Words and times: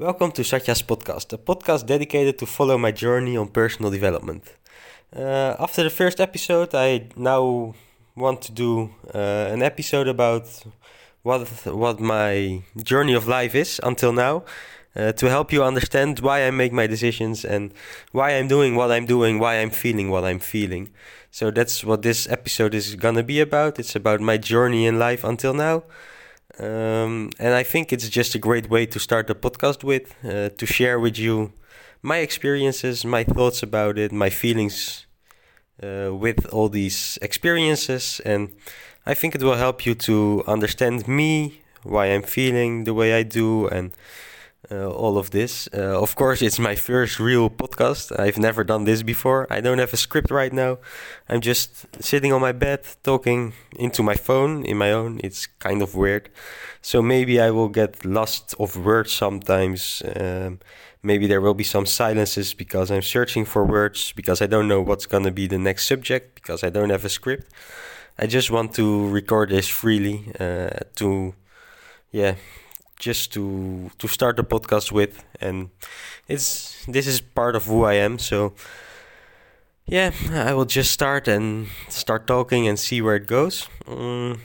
Welcome 0.00 0.32
to 0.32 0.44
Satya's 0.44 0.80
podcast, 0.80 1.30
a 1.34 1.36
podcast 1.36 1.84
dedicated 1.84 2.38
to 2.38 2.46
follow 2.46 2.78
my 2.78 2.90
journey 2.90 3.36
on 3.36 3.48
personal 3.48 3.90
development. 3.90 4.44
Uh, 5.14 5.54
after 5.58 5.82
the 5.82 5.90
first 5.90 6.22
episode, 6.22 6.74
I 6.74 7.08
now 7.16 7.74
want 8.16 8.40
to 8.40 8.52
do 8.52 8.94
uh, 9.14 9.52
an 9.52 9.62
episode 9.62 10.08
about 10.08 10.46
what 11.22 11.46
what 11.66 12.00
my 12.00 12.62
journey 12.82 13.12
of 13.12 13.28
life 13.28 13.54
is 13.54 13.78
until 13.82 14.14
now, 14.14 14.44
uh, 14.96 15.12
to 15.12 15.28
help 15.28 15.52
you 15.52 15.62
understand 15.62 16.20
why 16.20 16.46
I 16.46 16.50
make 16.50 16.72
my 16.72 16.86
decisions 16.86 17.44
and 17.44 17.70
why 18.12 18.30
I'm 18.30 18.48
doing 18.48 18.76
what 18.76 18.90
I'm 18.90 19.04
doing, 19.04 19.38
why 19.38 19.56
I'm 19.56 19.70
feeling 19.70 20.08
what 20.08 20.24
I'm 20.24 20.40
feeling. 20.40 20.88
So 21.30 21.50
that's 21.50 21.84
what 21.84 22.00
this 22.00 22.26
episode 22.26 22.74
is 22.74 22.96
gonna 22.96 23.22
be 23.22 23.38
about. 23.38 23.78
It's 23.78 23.94
about 23.94 24.22
my 24.22 24.38
journey 24.38 24.86
in 24.86 24.98
life 24.98 25.24
until 25.24 25.52
now. 25.52 25.82
Um, 26.60 27.30
and 27.38 27.54
I 27.54 27.62
think 27.62 27.90
it's 27.92 28.08
just 28.08 28.34
a 28.34 28.38
great 28.38 28.68
way 28.68 28.84
to 28.86 28.98
start 28.98 29.26
the 29.28 29.34
podcast 29.34 29.82
with, 29.82 30.14
uh, 30.24 30.50
to 30.50 30.66
share 30.66 31.00
with 31.00 31.18
you 31.18 31.52
my 32.02 32.18
experiences, 32.18 33.04
my 33.04 33.24
thoughts 33.24 33.62
about 33.62 33.98
it, 33.98 34.12
my 34.12 34.28
feelings 34.28 35.06
uh, 35.82 36.14
with 36.14 36.46
all 36.52 36.68
these 36.68 37.18
experiences. 37.22 38.20
And 38.26 38.50
I 39.06 39.14
think 39.14 39.34
it 39.34 39.42
will 39.42 39.56
help 39.56 39.86
you 39.86 39.94
to 39.94 40.44
understand 40.46 41.08
me, 41.08 41.62
why 41.82 42.06
I'm 42.06 42.22
feeling 42.22 42.84
the 42.84 42.92
way 42.92 43.14
I 43.14 43.22
do, 43.22 43.66
and 43.68 43.92
all 44.70 45.18
of 45.18 45.30
this. 45.30 45.68
Uh, 45.72 46.00
of 46.00 46.14
course, 46.14 46.42
it's 46.42 46.58
my 46.58 46.74
first 46.74 47.18
real 47.18 47.50
podcast. 47.50 48.18
I've 48.18 48.38
never 48.38 48.62
done 48.64 48.84
this 48.84 49.02
before. 49.02 49.46
I 49.50 49.60
don't 49.60 49.78
have 49.78 49.92
a 49.92 49.96
script 49.96 50.30
right 50.30 50.52
now. 50.52 50.78
I'm 51.28 51.40
just 51.40 51.86
sitting 52.02 52.32
on 52.32 52.40
my 52.40 52.52
bed 52.52 52.80
talking 53.02 53.52
into 53.76 54.02
my 54.02 54.14
phone 54.14 54.64
in 54.64 54.76
my 54.76 54.92
own. 54.92 55.20
It's 55.24 55.46
kind 55.46 55.82
of 55.82 55.94
weird. 55.94 56.30
So 56.82 57.02
maybe 57.02 57.40
I 57.40 57.50
will 57.50 57.68
get 57.68 58.04
lost 58.04 58.54
of 58.58 58.76
words 58.76 59.12
sometimes. 59.12 60.02
Um, 60.16 60.60
maybe 61.02 61.26
there 61.26 61.40
will 61.40 61.54
be 61.54 61.64
some 61.64 61.86
silences 61.86 62.54
because 62.54 62.90
I'm 62.90 63.02
searching 63.02 63.44
for 63.44 63.64
words 63.64 64.12
because 64.12 64.42
I 64.42 64.46
don't 64.46 64.68
know 64.68 64.80
what's 64.82 65.06
going 65.06 65.24
to 65.24 65.30
be 65.30 65.46
the 65.46 65.58
next 65.58 65.86
subject 65.86 66.34
because 66.34 66.62
I 66.62 66.70
don't 66.70 66.90
have 66.90 67.04
a 67.04 67.08
script. 67.08 67.52
I 68.18 68.26
just 68.26 68.50
want 68.50 68.74
to 68.74 69.08
record 69.08 69.48
this 69.48 69.68
freely 69.68 70.30
uh, 70.38 70.70
to, 70.96 71.34
yeah, 72.12 72.34
just 73.00 73.32
to 73.32 73.90
to 73.98 74.06
start 74.06 74.36
the 74.36 74.44
podcast 74.44 74.92
with. 74.92 75.24
And 75.40 75.70
it's 76.28 76.86
this 76.86 77.06
is 77.08 77.20
part 77.20 77.56
of 77.56 77.64
who 77.64 77.82
I 77.84 77.94
am. 77.94 78.18
So 78.18 78.54
yeah 79.86 80.12
I 80.30 80.54
will 80.54 80.66
just 80.66 80.92
start 80.92 81.26
and 81.26 81.66
start 81.88 82.26
talking 82.26 82.68
and 82.68 82.78
see 82.78 83.02
where 83.02 83.16
it 83.16 83.26
goes. 83.26 83.68
Um, 83.88 84.42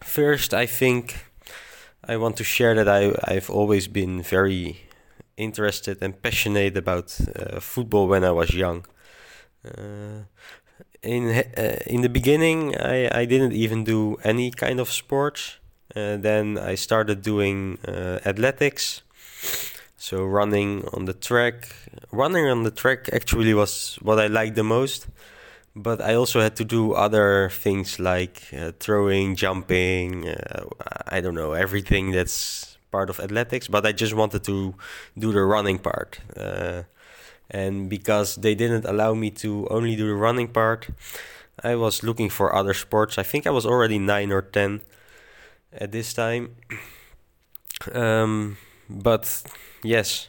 first 0.00 0.54
I 0.54 0.64
think 0.66 1.26
I 2.02 2.16
want 2.16 2.36
to 2.38 2.44
share 2.44 2.74
that 2.74 2.88
I 2.88 3.12
I've 3.24 3.50
always 3.50 3.88
been 3.88 4.22
very 4.22 4.88
interested 5.36 6.02
and 6.02 6.20
passionate 6.22 6.76
about 6.76 7.18
uh, 7.36 7.60
football 7.60 8.08
when 8.08 8.24
I 8.24 8.30
was 8.30 8.54
young. 8.54 8.86
Uh, 9.64 10.24
in 11.02 11.44
uh, 11.56 11.78
in 11.86 12.00
the 12.02 12.08
beginning 12.08 12.74
I, 12.76 13.20
I 13.20 13.24
didn't 13.24 13.52
even 13.52 13.84
do 13.84 14.16
any 14.24 14.50
kind 14.50 14.80
of 14.80 14.88
sports 14.90 15.58
then 15.94 16.58
I 16.58 16.74
started 16.74 17.22
doing 17.22 17.78
uh, 17.86 18.18
athletics, 18.24 19.02
so 19.96 20.24
running 20.24 20.88
on 20.92 21.06
the 21.06 21.14
track. 21.14 21.68
Running 22.12 22.46
on 22.46 22.62
the 22.62 22.70
track 22.70 23.08
actually 23.12 23.54
was 23.54 23.98
what 24.02 24.18
I 24.18 24.26
liked 24.26 24.54
the 24.56 24.64
most, 24.64 25.08
but 25.74 26.00
I 26.00 26.14
also 26.14 26.40
had 26.40 26.56
to 26.56 26.64
do 26.64 26.92
other 26.92 27.50
things 27.50 27.98
like 27.98 28.42
uh, 28.56 28.72
throwing, 28.78 29.36
jumping. 29.36 30.28
Uh, 30.28 30.64
I 31.08 31.20
don't 31.20 31.34
know 31.34 31.52
everything 31.52 32.12
that's 32.12 32.78
part 32.90 33.10
of 33.10 33.20
athletics, 33.20 33.68
but 33.68 33.86
I 33.86 33.92
just 33.92 34.14
wanted 34.14 34.44
to 34.44 34.74
do 35.18 35.32
the 35.32 35.42
running 35.42 35.78
part. 35.78 36.20
Uh, 36.36 36.82
and 37.50 37.88
because 37.88 38.36
they 38.36 38.54
didn't 38.54 38.84
allow 38.84 39.14
me 39.14 39.30
to 39.30 39.66
only 39.70 39.96
do 39.96 40.06
the 40.06 40.14
running 40.14 40.48
part, 40.48 40.88
I 41.62 41.74
was 41.74 42.02
looking 42.02 42.28
for 42.28 42.54
other 42.54 42.74
sports. 42.74 43.18
I 43.18 43.22
think 43.22 43.46
I 43.46 43.50
was 43.50 43.66
already 43.66 43.98
nine 43.98 44.30
or 44.32 44.42
ten 44.42 44.80
at 45.72 45.92
this 45.92 46.12
time. 46.14 46.56
Um, 47.92 48.56
but 48.88 49.42
yes, 49.82 50.28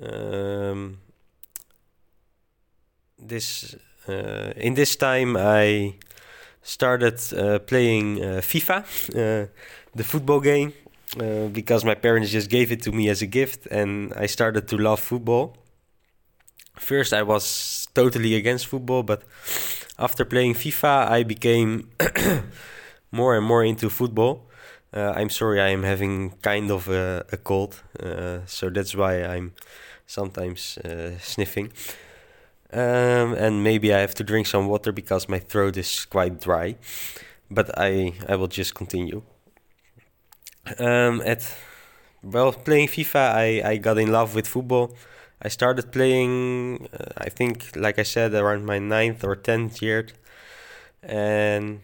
um, 0.00 0.98
this 3.18 3.74
uh, 4.08 4.52
in 4.56 4.74
this 4.74 4.96
time 4.96 5.36
I 5.36 5.94
started 6.62 7.20
uh, 7.32 7.58
playing 7.60 8.22
uh, 8.22 8.40
FIFA, 8.40 8.78
uh, 9.10 9.48
the 9.94 10.04
football 10.04 10.40
game, 10.40 10.72
uh, 11.20 11.48
because 11.48 11.84
my 11.84 11.94
parents 11.94 12.30
just 12.30 12.50
gave 12.50 12.70
it 12.72 12.82
to 12.82 12.92
me 12.92 13.08
as 13.08 13.22
a 13.22 13.26
gift, 13.26 13.66
and 13.66 14.12
I 14.14 14.26
started 14.26 14.68
to 14.68 14.76
love 14.76 15.00
football. 15.00 15.56
First, 16.76 17.12
I 17.12 17.22
was 17.22 17.88
totally 17.94 18.34
against 18.36 18.66
football, 18.66 19.02
but 19.02 19.22
after 19.98 20.24
playing 20.24 20.54
FIFA, 20.54 21.10
I 21.10 21.22
became 21.24 21.90
more 23.10 23.36
and 23.36 23.44
more 23.46 23.64
into 23.64 23.90
football. 23.90 24.46
Uh, 24.92 25.12
I'm 25.16 25.30
sorry, 25.30 25.60
I 25.60 25.68
am 25.68 25.82
having 25.82 26.30
kind 26.42 26.70
of 26.70 26.88
a, 26.88 27.24
a 27.32 27.36
cold, 27.36 27.82
uh, 28.00 28.38
so 28.46 28.70
that's 28.70 28.94
why 28.94 29.22
I'm 29.22 29.52
sometimes 30.06 30.78
uh, 30.78 31.18
sniffing. 31.18 31.72
Um, 32.72 33.34
and 33.34 33.64
maybe 33.64 33.94
I 33.94 34.00
have 34.00 34.14
to 34.16 34.24
drink 34.24 34.46
some 34.46 34.66
water 34.68 34.92
because 34.92 35.28
my 35.28 35.38
throat 35.38 35.76
is 35.76 36.04
quite 36.04 36.40
dry. 36.40 36.76
But 37.50 37.78
I, 37.78 38.14
I 38.28 38.36
will 38.36 38.48
just 38.48 38.74
continue. 38.74 39.22
Um, 40.78 41.22
at 41.24 41.42
well, 42.22 42.52
playing 42.52 42.88
FIFA, 42.88 43.34
I, 43.34 43.70
I 43.72 43.76
got 43.78 43.98
in 43.98 44.12
love 44.12 44.34
with 44.34 44.46
football. 44.46 44.94
I 45.42 45.48
started 45.48 45.92
playing, 45.92 46.88
uh, 46.92 47.12
I 47.18 47.28
think, 47.30 47.76
like 47.76 47.98
I 47.98 48.02
said, 48.02 48.34
around 48.34 48.66
my 48.66 48.78
ninth 48.78 49.24
or 49.24 49.36
tenth 49.36 49.80
year, 49.82 50.08
and 51.02 51.80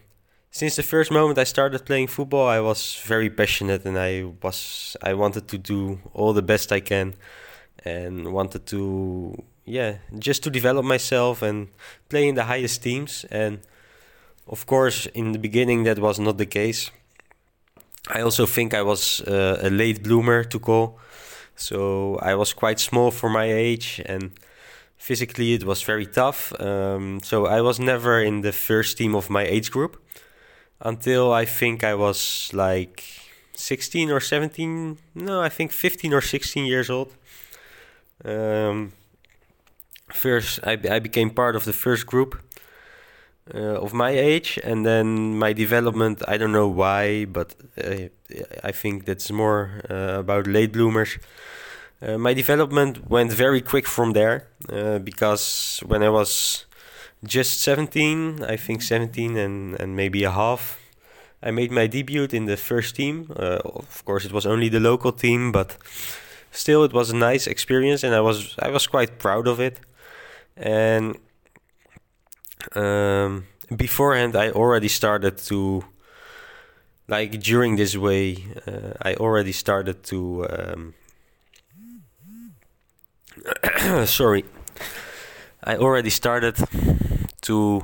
since 0.55 0.77
the 0.77 0.83
first 0.83 1.11
moment 1.11 1.37
I 1.37 1.43
started 1.43 1.85
playing 1.85 2.07
football, 2.07 2.47
I 2.47 2.61
was 2.61 2.97
very 3.03 3.29
passionate 3.29 3.83
and 3.83 3.97
I 3.99 4.23
was 4.41 4.95
I 5.03 5.13
wanted 5.13 5.49
to 5.49 5.57
do 5.57 5.99
all 6.13 6.31
the 6.31 6.41
best 6.41 6.71
I 6.71 6.79
can 6.79 7.15
and 7.83 8.31
wanted 8.31 8.65
to 8.67 9.43
yeah, 9.65 9.95
just 10.17 10.43
to 10.43 10.49
develop 10.49 10.85
myself 10.85 11.41
and 11.41 11.67
play 12.07 12.29
in 12.29 12.35
the 12.35 12.45
highest 12.45 12.81
teams 12.83 13.25
and 13.29 13.59
of 14.47 14.65
course 14.65 15.07
in 15.07 15.33
the 15.33 15.39
beginning 15.39 15.83
that 15.83 15.99
was 15.99 16.19
not 16.19 16.37
the 16.37 16.45
case. 16.45 16.89
I 18.07 18.21
also 18.21 18.45
think 18.45 18.73
I 18.73 18.81
was 18.81 19.19
uh, 19.27 19.59
a 19.61 19.69
late 19.69 20.03
bloomer 20.03 20.45
to 20.45 20.59
call. 20.59 20.99
So 21.57 22.17
I 22.21 22.33
was 22.35 22.53
quite 22.53 22.79
small 22.79 23.11
for 23.11 23.29
my 23.29 23.51
age 23.51 24.01
and 24.05 24.31
physically 24.97 25.51
it 25.53 25.65
was 25.65 25.81
very 25.81 26.05
tough. 26.05 26.53
Um, 26.61 27.19
so 27.23 27.45
I 27.45 27.59
was 27.59 27.77
never 27.77 28.21
in 28.21 28.39
the 28.39 28.53
first 28.53 28.97
team 28.97 29.15
of 29.15 29.29
my 29.29 29.43
age 29.43 29.69
group 29.69 30.01
until 30.79 31.33
I 31.33 31.45
think 31.45 31.83
I 31.83 31.95
was 31.95 32.49
like 32.53 33.03
16 33.53 34.11
or 34.11 34.19
17. 34.19 34.97
No, 35.15 35.41
I 35.41 35.49
think 35.49 35.71
15 35.71 36.13
or 36.13 36.21
16 36.21 36.65
years 36.65 36.89
old. 36.89 37.13
Um, 38.23 38.93
first, 40.09 40.59
I, 40.63 40.77
I 40.89 40.99
became 40.99 41.29
part 41.29 41.55
of 41.55 41.65
the 41.65 41.73
first 41.73 42.05
group 42.05 42.41
uh, 43.53 43.81
of 43.81 43.93
my 43.93 44.09
age, 44.09 44.59
and 44.63 44.85
then 44.85 45.37
my 45.37 45.53
development. 45.53 46.23
I 46.27 46.37
don't 46.37 46.51
know 46.51 46.67
why, 46.67 47.25
but 47.25 47.55
uh, 47.77 48.09
I 48.63 48.71
think 48.71 49.05
that's 49.05 49.31
more 49.31 49.81
uh, 49.89 50.19
about 50.19 50.47
late 50.47 50.71
bloomers. 50.71 51.17
Uh, 52.01 52.17
my 52.17 52.33
development 52.33 53.09
went 53.09 53.31
very 53.31 53.61
quick 53.61 53.87
from 53.87 54.13
there 54.13 54.47
uh, 54.69 54.99
because 54.99 55.81
when 55.85 56.03
I 56.03 56.09
was 56.09 56.64
just 57.25 57.61
17, 57.61 58.43
I 58.43 58.57
think 58.57 58.81
17 58.81 59.37
and, 59.37 59.79
and 59.79 59.95
maybe 59.95 60.23
a 60.23 60.31
half. 60.31 60.79
I 61.41 61.51
made 61.51 61.71
my 61.71 61.87
debut 61.87 62.27
in 62.31 62.45
the 62.45 62.57
first 62.57 62.95
team. 62.95 63.31
Uh, 63.35 63.59
of 63.63 64.03
course, 64.05 64.25
it 64.25 64.31
was 64.31 64.45
only 64.45 64.69
the 64.69 64.79
local 64.79 65.11
team, 65.11 65.51
but 65.51 65.77
still, 66.51 66.83
it 66.83 66.93
was 66.93 67.11
a 67.11 67.15
nice 67.15 67.45
experience, 67.45 68.03
and 68.03 68.15
I 68.15 68.21
was 68.21 68.55
I 68.59 68.69
was 68.69 68.87
quite 68.87 69.19
proud 69.19 69.47
of 69.47 69.59
it. 69.59 69.79
And 70.57 71.17
um, 72.73 73.45
beforehand, 73.75 74.35
I 74.35 74.49
already 74.51 74.87
started 74.87 75.37
to 75.49 75.85
like 77.07 77.39
during 77.39 77.75
this 77.75 77.95
way. 77.95 78.37
Uh, 78.65 78.93
I 79.01 79.15
already 79.15 79.51
started 79.51 80.03
to. 80.05 80.47
Um, 80.49 80.93
sorry, 84.05 84.45
I 85.63 85.75
already 85.77 86.09
started 86.09 86.55
to 87.45 87.83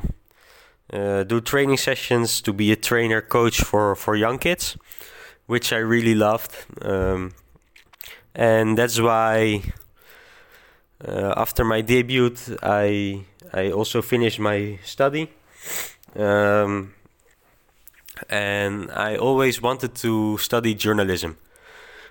uh, 0.93 1.23
do 1.23 1.41
training 1.41 1.77
sessions 1.77 2.41
to 2.41 2.53
be 2.53 2.71
a 2.71 2.75
trainer 2.75 3.21
coach 3.21 3.61
for 3.61 3.95
for 3.95 4.15
young 4.15 4.37
kids, 4.37 4.77
which 5.47 5.73
I 5.73 5.77
really 5.77 6.15
loved, 6.15 6.55
um, 6.81 7.31
and 8.35 8.77
that's 8.77 8.99
why 8.99 9.61
uh, 11.07 11.33
after 11.37 11.63
my 11.63 11.81
debut 11.81 12.35
I 12.61 13.25
I 13.53 13.71
also 13.71 14.01
finished 14.01 14.39
my 14.39 14.79
study. 14.83 15.29
Um, 16.15 16.93
and 18.29 18.91
I 18.91 19.15
always 19.17 19.61
wanted 19.61 19.95
to 19.95 20.37
study 20.37 20.75
journalism. 20.75 21.37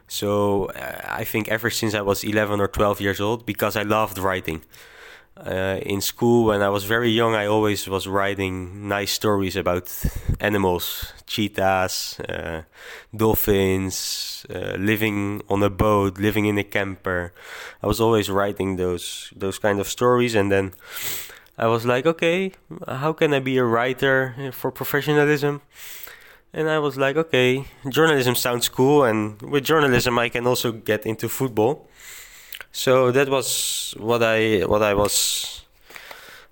So 0.09 0.67
uh, 0.67 1.03
I 1.09 1.25
think 1.25 1.49
ever 1.49 1.71
since 1.71 1.95
I 1.95 2.01
was 2.01 2.25
11 2.25 2.61
or 2.61 2.69
12 2.69 3.01
years 3.01 3.21
old, 3.21 3.47
because 3.47 3.77
I 3.77 3.83
loved 3.83 4.19
writing. 4.19 4.63
Uh, 5.37 5.79
in 5.87 6.01
school, 6.01 6.47
when 6.47 6.61
I 6.61 6.69
was 6.69 6.85
very 6.85 7.11
young, 7.11 7.35
I 7.35 7.47
always 7.47 7.89
was 7.89 8.07
writing 8.07 8.89
nice 8.89 9.13
stories 9.13 9.57
about 9.57 9.89
animals, 10.39 11.13
cheetahs, 11.27 12.21
uh, 12.21 12.63
dolphins, 13.17 14.45
uh, 14.51 14.77
living 14.77 15.41
on 15.49 15.63
a 15.63 15.71
boat, 15.71 16.19
living 16.19 16.47
in 16.47 16.59
a 16.59 16.65
camper. 16.65 17.33
I 17.83 17.87
was 17.87 18.01
always 18.01 18.29
writing 18.29 18.77
those 18.77 19.33
those 19.35 19.59
kind 19.59 19.81
of 19.81 19.89
stories, 19.89 20.35
and 20.35 20.51
then 20.51 20.73
I 21.57 21.69
was 21.69 21.87
like, 21.87 22.07
okay, 22.07 22.53
how 22.87 23.13
can 23.13 23.33
I 23.33 23.41
be 23.41 23.57
a 23.57 23.65
writer 23.65 24.35
for 24.53 24.71
professionalism? 24.71 25.63
And 26.53 26.69
I 26.69 26.81
was 26.81 26.97
like, 26.97 27.17
okay, 27.17 27.65
journalism 27.89 28.35
sounds 28.35 28.69
cool, 28.69 29.05
and 29.05 29.41
with 29.41 29.65
journalism, 29.65 30.19
I 30.19 30.29
can 30.29 30.47
also 30.47 30.73
get 30.73 31.07
into 31.07 31.29
football. 31.29 31.89
So 32.73 33.11
that 33.11 33.29
was 33.29 33.95
what 33.99 34.23
I 34.23 34.61
what 34.61 34.83
I 34.83 34.95
was. 34.95 35.63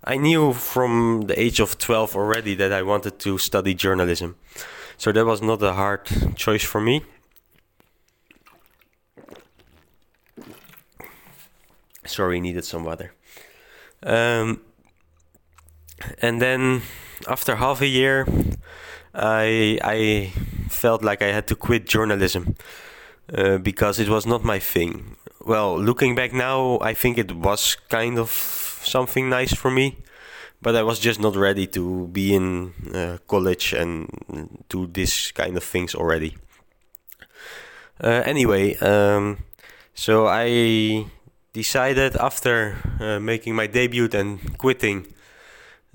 I 0.04 0.16
knew 0.16 0.52
from 0.52 1.22
the 1.26 1.38
age 1.38 1.60
of 1.60 1.78
twelve 1.78 2.16
already 2.16 2.54
that 2.56 2.72
I 2.72 2.82
wanted 2.82 3.18
to 3.20 3.38
study 3.38 3.74
journalism. 3.74 4.36
So 4.96 5.12
that 5.12 5.24
was 5.24 5.40
not 5.40 5.62
a 5.62 5.74
hard 5.74 6.06
choice 6.36 6.64
for 6.64 6.80
me. 6.80 7.02
Sorry, 12.04 12.40
needed 12.40 12.64
some 12.64 12.84
water. 12.84 13.12
Um, 14.02 14.60
and 16.20 16.40
then 16.40 16.82
after 17.28 17.56
half 17.56 17.80
a 17.80 17.86
year, 17.86 18.26
I 19.14 19.78
I 19.82 20.32
felt 20.68 21.04
like 21.04 21.22
I 21.22 21.32
had 21.32 21.46
to 21.48 21.54
quit 21.54 21.86
journalism 21.86 22.56
uh, 23.32 23.58
because 23.58 24.00
it 24.00 24.08
was 24.08 24.26
not 24.26 24.42
my 24.42 24.58
thing. 24.58 25.16
Well, 25.48 25.80
looking 25.80 26.14
back 26.14 26.34
now, 26.34 26.78
I 26.82 26.92
think 26.92 27.16
it 27.16 27.32
was 27.32 27.78
kind 27.88 28.18
of 28.18 28.30
something 28.84 29.30
nice 29.30 29.54
for 29.54 29.70
me, 29.70 29.96
but 30.60 30.76
I 30.76 30.82
was 30.82 30.98
just 30.98 31.20
not 31.20 31.36
ready 31.36 31.66
to 31.68 32.06
be 32.08 32.34
in 32.34 32.74
uh, 32.94 33.16
college 33.26 33.72
and 33.72 34.10
do 34.68 34.86
this 34.86 35.32
kind 35.32 35.56
of 35.56 35.64
things 35.64 35.94
already. 35.94 36.36
Uh, 37.98 38.20
anyway, 38.26 38.76
um, 38.80 39.38
so 39.94 40.26
I 40.26 41.06
decided 41.54 42.14
after 42.16 42.76
uh, 43.00 43.18
making 43.18 43.54
my 43.54 43.66
debut 43.66 44.10
and 44.12 44.58
quitting 44.58 45.06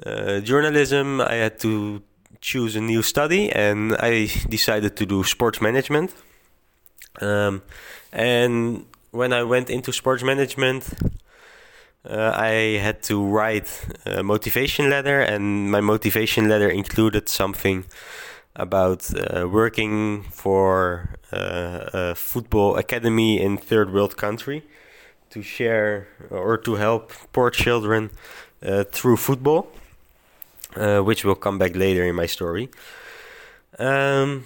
uh, 0.04 0.40
journalism, 0.40 1.22
I 1.22 1.36
had 1.36 1.60
to 1.60 2.02
choose 2.42 2.76
a 2.76 2.82
new 2.82 3.04
study, 3.04 3.52
and 3.52 3.96
I 4.00 4.32
decided 4.50 4.96
to 4.96 5.06
do 5.06 5.24
sports 5.24 5.62
management. 5.62 6.12
Um, 7.22 7.62
and 8.12 8.88
when 9.14 9.32
I 9.32 9.44
went 9.44 9.70
into 9.70 9.94
sports 9.94 10.24
management, 10.24 10.84
uh, 12.04 12.34
I 12.36 12.80
had 12.82 13.02
to 13.04 13.24
write 13.24 13.70
a 14.06 14.24
motivation 14.24 14.90
letter, 14.90 15.22
and 15.22 15.72
my 15.72 15.80
motivation 15.80 16.50
letter 16.50 16.70
included 16.70 17.30
something 17.30 17.86
about 18.56 19.10
uh, 19.16 19.48
working 19.48 20.24
for 20.24 21.10
uh, 21.32 21.90
a 21.94 22.16
football 22.16 22.76
academy 22.76 23.42
in 23.42 23.58
third 23.58 23.94
world 23.94 24.18
country 24.18 24.64
to 25.30 25.42
share 25.42 26.08
or 26.30 26.58
to 26.58 26.76
help 26.76 27.14
poor 27.32 27.50
children 27.50 28.10
uh, 28.62 28.84
through 28.84 29.18
football 29.18 29.68
uh, 30.76 31.00
which 31.02 31.24
will 31.24 31.36
come 31.36 31.58
back 31.58 31.76
later 31.76 32.04
in 32.04 32.16
my 32.16 32.26
story. 32.26 32.70
Um, 33.80 34.46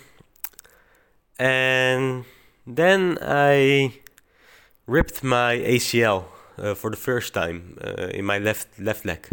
and 1.40 2.25
then 2.66 3.18
I 3.22 4.00
ripped 4.88 5.24
my 5.24 5.57
ACL 5.57 6.25
uh, 6.57 6.74
for 6.74 6.89
the 6.89 6.98
first 6.98 7.34
time 7.34 7.78
uh, 7.84 8.07
in 8.13 8.25
my 8.25 8.39
left 8.39 8.80
left 8.80 9.06
leg, 9.06 9.28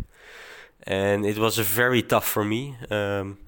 and 0.86 1.24
it 1.24 1.38
was 1.38 1.58
very 1.58 2.02
tough 2.02 2.26
for 2.26 2.44
me. 2.44 2.76
Um, 2.90 3.38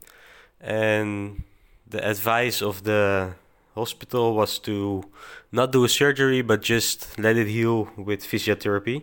and 0.60 1.42
the 1.86 2.08
advice 2.08 2.62
of 2.62 2.84
the 2.84 3.34
hospital 3.74 4.34
was 4.34 4.58
to 4.60 5.04
not 5.52 5.72
do 5.72 5.84
a 5.84 5.88
surgery, 5.88 6.42
but 6.42 6.62
just 6.62 7.18
let 7.18 7.36
it 7.36 7.48
heal 7.48 7.88
with 7.96 8.24
physiotherapy, 8.24 9.02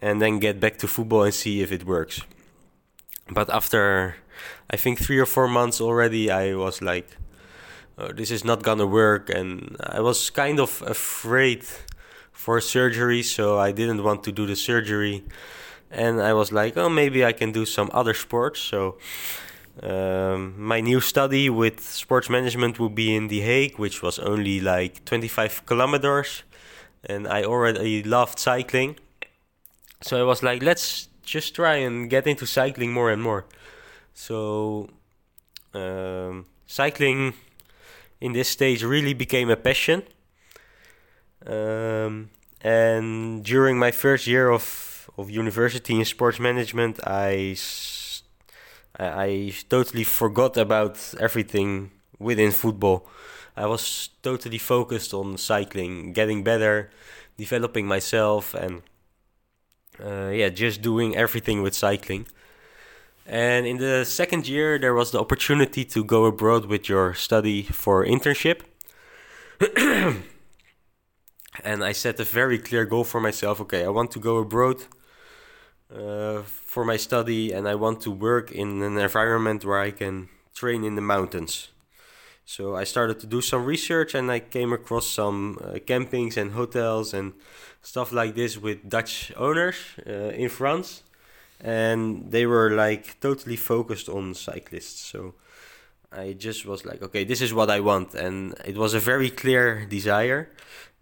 and 0.00 0.20
then 0.22 0.38
get 0.38 0.60
back 0.60 0.78
to 0.78 0.86
football 0.86 1.24
and 1.24 1.34
see 1.34 1.60
if 1.60 1.72
it 1.72 1.84
works 1.84 2.22
but 3.30 3.48
after 3.50 4.16
I 4.70 4.76
think 4.76 4.98
three 4.98 5.18
or 5.18 5.26
four 5.26 5.48
months 5.48 5.80
already, 5.80 6.30
I 6.30 6.54
was 6.54 6.82
like, 6.82 7.08
oh, 7.98 8.12
this 8.12 8.30
is 8.30 8.44
not 8.44 8.62
gonna 8.62 8.86
work, 8.86 9.30
and 9.30 9.76
I 9.80 10.00
was 10.00 10.30
kind 10.30 10.58
of 10.60 10.82
afraid 10.86 11.64
for 12.40 12.58
surgery, 12.62 13.22
so 13.22 13.58
I 13.58 13.70
didn't 13.70 14.02
want 14.02 14.24
to 14.24 14.32
do 14.32 14.46
the 14.46 14.56
surgery. 14.56 15.22
And 15.90 16.22
I 16.22 16.32
was 16.32 16.50
like, 16.50 16.74
oh, 16.78 16.88
maybe 16.88 17.22
I 17.22 17.32
can 17.32 17.52
do 17.52 17.66
some 17.66 17.90
other 17.92 18.14
sports. 18.14 18.60
So 18.60 18.96
um, 19.82 20.54
my 20.56 20.80
new 20.80 21.00
study 21.02 21.50
with 21.50 21.80
sports 21.80 22.30
management 22.30 22.78
will 22.78 22.94
be 23.02 23.14
in 23.14 23.28
The 23.28 23.40
Hague, 23.42 23.78
which 23.78 24.02
was 24.02 24.18
only 24.18 24.58
like 24.58 25.04
25 25.04 25.66
kilometers, 25.66 26.44
and 27.04 27.28
I 27.28 27.44
already 27.44 28.02
loved 28.02 28.38
cycling. 28.38 28.96
So 30.00 30.18
I 30.18 30.24
was 30.24 30.42
like, 30.42 30.62
let's 30.62 31.08
just 31.22 31.54
try 31.54 31.74
and 31.74 32.08
get 32.08 32.26
into 32.26 32.46
cycling 32.46 32.90
more 32.90 33.10
and 33.10 33.22
more. 33.22 33.44
So, 34.14 34.88
um, 35.74 36.46
cycling 36.66 37.34
in 38.18 38.32
this 38.32 38.48
stage 38.48 38.82
really 38.82 39.12
became 39.12 39.50
a 39.50 39.56
passion. 39.56 40.04
Um, 41.46 42.30
and 42.62 43.42
during 43.42 43.78
my 43.78 43.90
first 43.90 44.26
year 44.26 44.50
of, 44.50 45.10
of 45.16 45.30
university 45.30 45.98
in 45.98 46.04
sports 46.04 46.38
management, 46.38 47.00
I, 47.06 47.56
I, 48.98 49.06
I 49.24 49.52
totally 49.68 50.04
forgot 50.04 50.56
about 50.56 51.14
everything 51.18 51.90
within 52.18 52.50
football. 52.50 53.06
I 53.56 53.66
was 53.66 54.10
totally 54.22 54.58
focused 54.58 55.12
on 55.14 55.36
cycling, 55.36 56.12
getting 56.12 56.44
better, 56.44 56.90
developing 57.36 57.86
myself, 57.86 58.54
and 58.54 58.82
uh, 60.04 60.28
yeah, 60.28 60.48
just 60.48 60.82
doing 60.82 61.16
everything 61.16 61.62
with 61.62 61.74
cycling. 61.74 62.26
And 63.26 63.66
in 63.66 63.78
the 63.78 64.04
second 64.04 64.48
year, 64.48 64.78
there 64.78 64.94
was 64.94 65.10
the 65.10 65.20
opportunity 65.20 65.84
to 65.84 66.04
go 66.04 66.24
abroad 66.24 66.66
with 66.66 66.88
your 66.88 67.14
study 67.14 67.62
for 67.62 68.04
internship. 68.04 68.62
and 71.64 71.84
I 71.84 71.92
set 71.92 72.20
a 72.20 72.24
very 72.24 72.58
clear 72.58 72.84
goal 72.84 73.04
for 73.04 73.20
myself. 73.20 73.60
Okay, 73.60 73.84
I 73.84 73.88
want 73.88 74.10
to 74.12 74.20
go 74.20 74.38
abroad 74.38 74.84
uh, 75.94 76.42
for 76.42 76.84
my 76.84 76.96
study, 76.96 77.52
and 77.52 77.68
I 77.68 77.74
want 77.74 78.00
to 78.02 78.10
work 78.10 78.52
in 78.52 78.82
an 78.82 78.98
environment 78.98 79.64
where 79.64 79.80
I 79.80 79.90
can 79.90 80.28
train 80.54 80.84
in 80.84 80.94
the 80.94 81.02
mountains. 81.02 81.68
So 82.44 82.74
I 82.74 82.84
started 82.84 83.20
to 83.20 83.26
do 83.26 83.40
some 83.40 83.64
research, 83.64 84.14
and 84.14 84.30
I 84.30 84.40
came 84.40 84.72
across 84.72 85.06
some 85.06 85.58
uh, 85.62 85.78
campings 85.86 86.36
and 86.36 86.52
hotels 86.52 87.14
and 87.14 87.32
stuff 87.82 88.12
like 88.12 88.34
this 88.34 88.58
with 88.58 88.88
Dutch 88.88 89.32
owners 89.36 89.76
uh, 90.06 90.42
in 90.42 90.48
France, 90.48 91.02
and 91.60 92.30
they 92.30 92.46
were 92.46 92.70
like 92.70 93.20
totally 93.20 93.56
focused 93.56 94.08
on 94.08 94.34
cyclists. 94.34 95.00
So 95.00 95.34
I 96.12 96.32
just 96.32 96.66
was 96.66 96.84
like, 96.84 97.02
okay, 97.02 97.24
this 97.24 97.40
is 97.40 97.54
what 97.54 97.70
I 97.70 97.80
want, 97.80 98.14
and 98.14 98.54
it 98.64 98.76
was 98.76 98.94
a 98.94 99.00
very 99.00 99.30
clear 99.30 99.86
desire. 99.86 100.50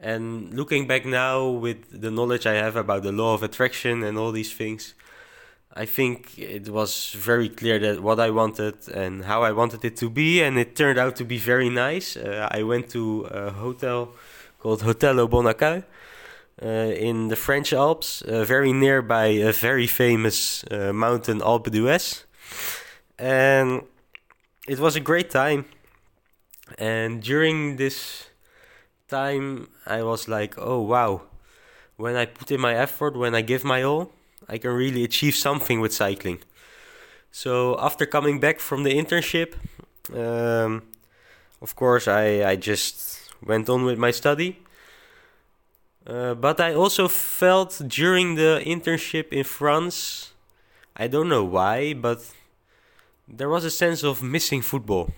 And 0.01 0.55
looking 0.55 0.87
back 0.87 1.05
now 1.05 1.49
with 1.49 2.01
the 2.01 2.11
knowledge 2.11 2.47
I 2.47 2.55
have 2.55 2.77
about 2.77 3.03
the 3.03 3.13
law 3.13 3.35
of 3.35 3.43
attraction 3.43 4.05
and 4.05 4.17
all 4.17 4.31
these 4.31 4.53
things, 4.53 4.95
I 5.75 5.87
think 5.87 6.39
it 6.39 6.69
was 6.69 7.13
very 7.17 7.49
clear 7.49 7.79
that 7.81 8.01
what 8.01 8.21
I 8.21 8.31
wanted 8.31 8.77
and 8.89 9.25
how 9.25 9.43
I 9.43 9.53
wanted 9.53 9.85
it 9.85 9.97
to 9.97 10.09
be, 10.09 10.43
and 10.43 10.59
it 10.59 10.77
turned 10.77 10.99
out 10.99 11.17
to 11.17 11.25
be 11.25 11.39
very 11.39 11.69
nice. 11.69 12.17
Uh, 12.17 12.49
I 12.51 12.63
went 12.63 12.91
to 12.91 13.29
a 13.31 13.51
hotel 13.51 14.11
called 14.61 14.83
Hotel 14.83 15.21
au 15.21 15.29
Bonaccueil, 15.29 15.85
uh, 16.63 16.67
in 16.67 17.29
the 17.29 17.37
French 17.37 17.73
Alps, 17.73 18.23
uh, 18.23 18.45
very 18.45 18.73
nearby 18.73 19.27
a 19.27 19.53
very 19.53 19.87
famous 19.87 20.65
uh, 20.71 20.93
mountain, 20.93 21.41
Alpe 21.41 21.71
d'Huez. 21.71 22.25
And 23.19 23.83
it 24.67 24.79
was 24.79 24.97
a 24.97 25.01
great 25.01 25.31
time. 25.31 25.67
And 26.77 27.23
during 27.23 27.77
this 27.77 28.28
time, 29.09 29.69
I 29.87 30.03
was 30.03 30.29
like, 30.29 30.55
oh 30.59 30.81
wow, 30.81 31.23
when 31.97 32.17
I 32.17 32.27
put 32.27 32.51
in 32.51 32.61
my 32.61 32.75
effort, 32.75 33.17
when 33.17 33.35
I 33.35 33.43
give 33.43 33.65
my 33.65 33.83
all, 33.83 34.13
I 34.49 34.59
can 34.59 34.71
really 34.71 35.05
achieve 35.05 35.35
something 35.35 35.81
with 35.81 35.93
cycling. 35.93 36.41
So 37.31 37.79
after 37.81 38.07
coming 38.07 38.41
back 38.41 38.61
from 38.61 38.83
the 38.85 38.91
internship, 38.91 39.55
um, 40.15 40.83
of 41.61 41.75
course, 41.77 42.09
I, 42.09 42.45
I 42.45 42.57
just 42.57 43.21
went 43.45 43.69
on 43.69 43.85
with 43.85 43.99
my 43.99 44.11
study 44.11 44.59
uh, 46.09 46.35
but 46.35 46.59
I 46.59 46.73
also 46.73 47.07
felt 47.07 47.83
during 47.87 48.37
the 48.37 48.63
internship 48.65 49.31
in 49.31 49.45
France, 49.45 50.33
I 50.97 51.07
don't 51.07 51.29
know 51.29 51.45
why, 51.45 51.93
but 51.93 52.25
there 53.29 53.51
was 53.51 53.67
a 53.67 53.71
sense 53.71 54.03
of 54.03 54.23
missing 54.23 54.63
football. 54.63 55.11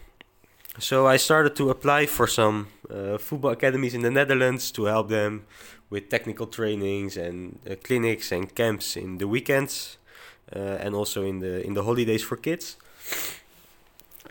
So 0.78 1.06
I 1.06 1.16
started 1.16 1.56
to 1.56 1.70
apply 1.70 2.06
for 2.06 2.26
some 2.26 2.68
uh, 2.88 3.18
football 3.18 3.50
academies 3.50 3.94
in 3.94 4.02
the 4.02 4.10
Netherlands 4.10 4.70
to 4.72 4.84
help 4.84 5.08
them 5.08 5.44
with 5.90 6.08
technical 6.08 6.46
trainings 6.46 7.16
and 7.16 7.58
uh, 7.68 7.74
clinics 7.82 8.32
and 8.32 8.54
camps 8.54 8.96
in 8.96 9.18
the 9.18 9.26
weekends 9.26 9.98
uh, 10.54 10.58
and 10.58 10.94
also 10.94 11.24
in 11.24 11.40
the 11.40 11.64
in 11.66 11.74
the 11.74 11.82
holidays 11.82 12.22
for 12.22 12.36
kids. 12.36 12.76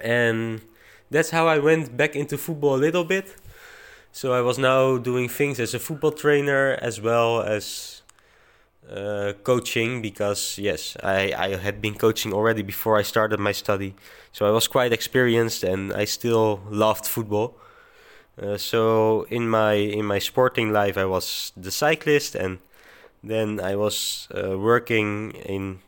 And 0.02 0.62
that's 1.12 1.32
how 1.32 1.48
I 1.48 1.60
went 1.60 1.98
back 1.98 2.16
into 2.16 2.38
football 2.38 2.76
a 2.76 2.82
little 2.88 3.04
bit. 3.04 3.36
So 4.12 4.34
I 4.34 4.42
was 4.42 4.58
now 4.58 4.98
doing 4.98 5.30
things 5.30 5.60
as 5.60 5.74
a 5.74 5.80
football 5.80 6.12
trainer 6.12 6.78
as 6.82 7.00
well 7.02 7.42
as 7.42 7.99
uh, 8.88 9.34
coaching 9.44 10.02
because 10.02 10.58
yes, 10.58 10.96
I, 11.04 11.34
I 11.38 11.58
had 11.58 11.82
been 11.82 11.96
coaching 11.96 12.34
already 12.34 12.62
before 12.62 12.98
I 12.98 13.04
started 13.04 13.40
my 13.40 13.52
study. 13.52 13.96
So 14.32 14.46
I 14.46 14.52
was 14.52 14.68
quite 14.68 14.94
experienced 14.94 15.64
and 15.64 15.94
I 15.94 16.06
still 16.06 16.62
loved 16.70 17.06
football. 17.06 17.56
Uh, 18.42 18.58
so 18.58 19.24
in 19.30 19.50
my 19.50 19.74
in 19.74 20.06
my 20.06 20.20
sporting 20.20 20.72
life, 20.72 20.98
I 20.98 21.06
was 21.06 21.52
the 21.58 21.72
cyclist, 21.72 22.36
and 22.36 22.60
then 23.22 23.60
I 23.60 23.76
was 23.76 24.30
uh, 24.34 24.58
working 24.58 25.32
in 25.32 25.80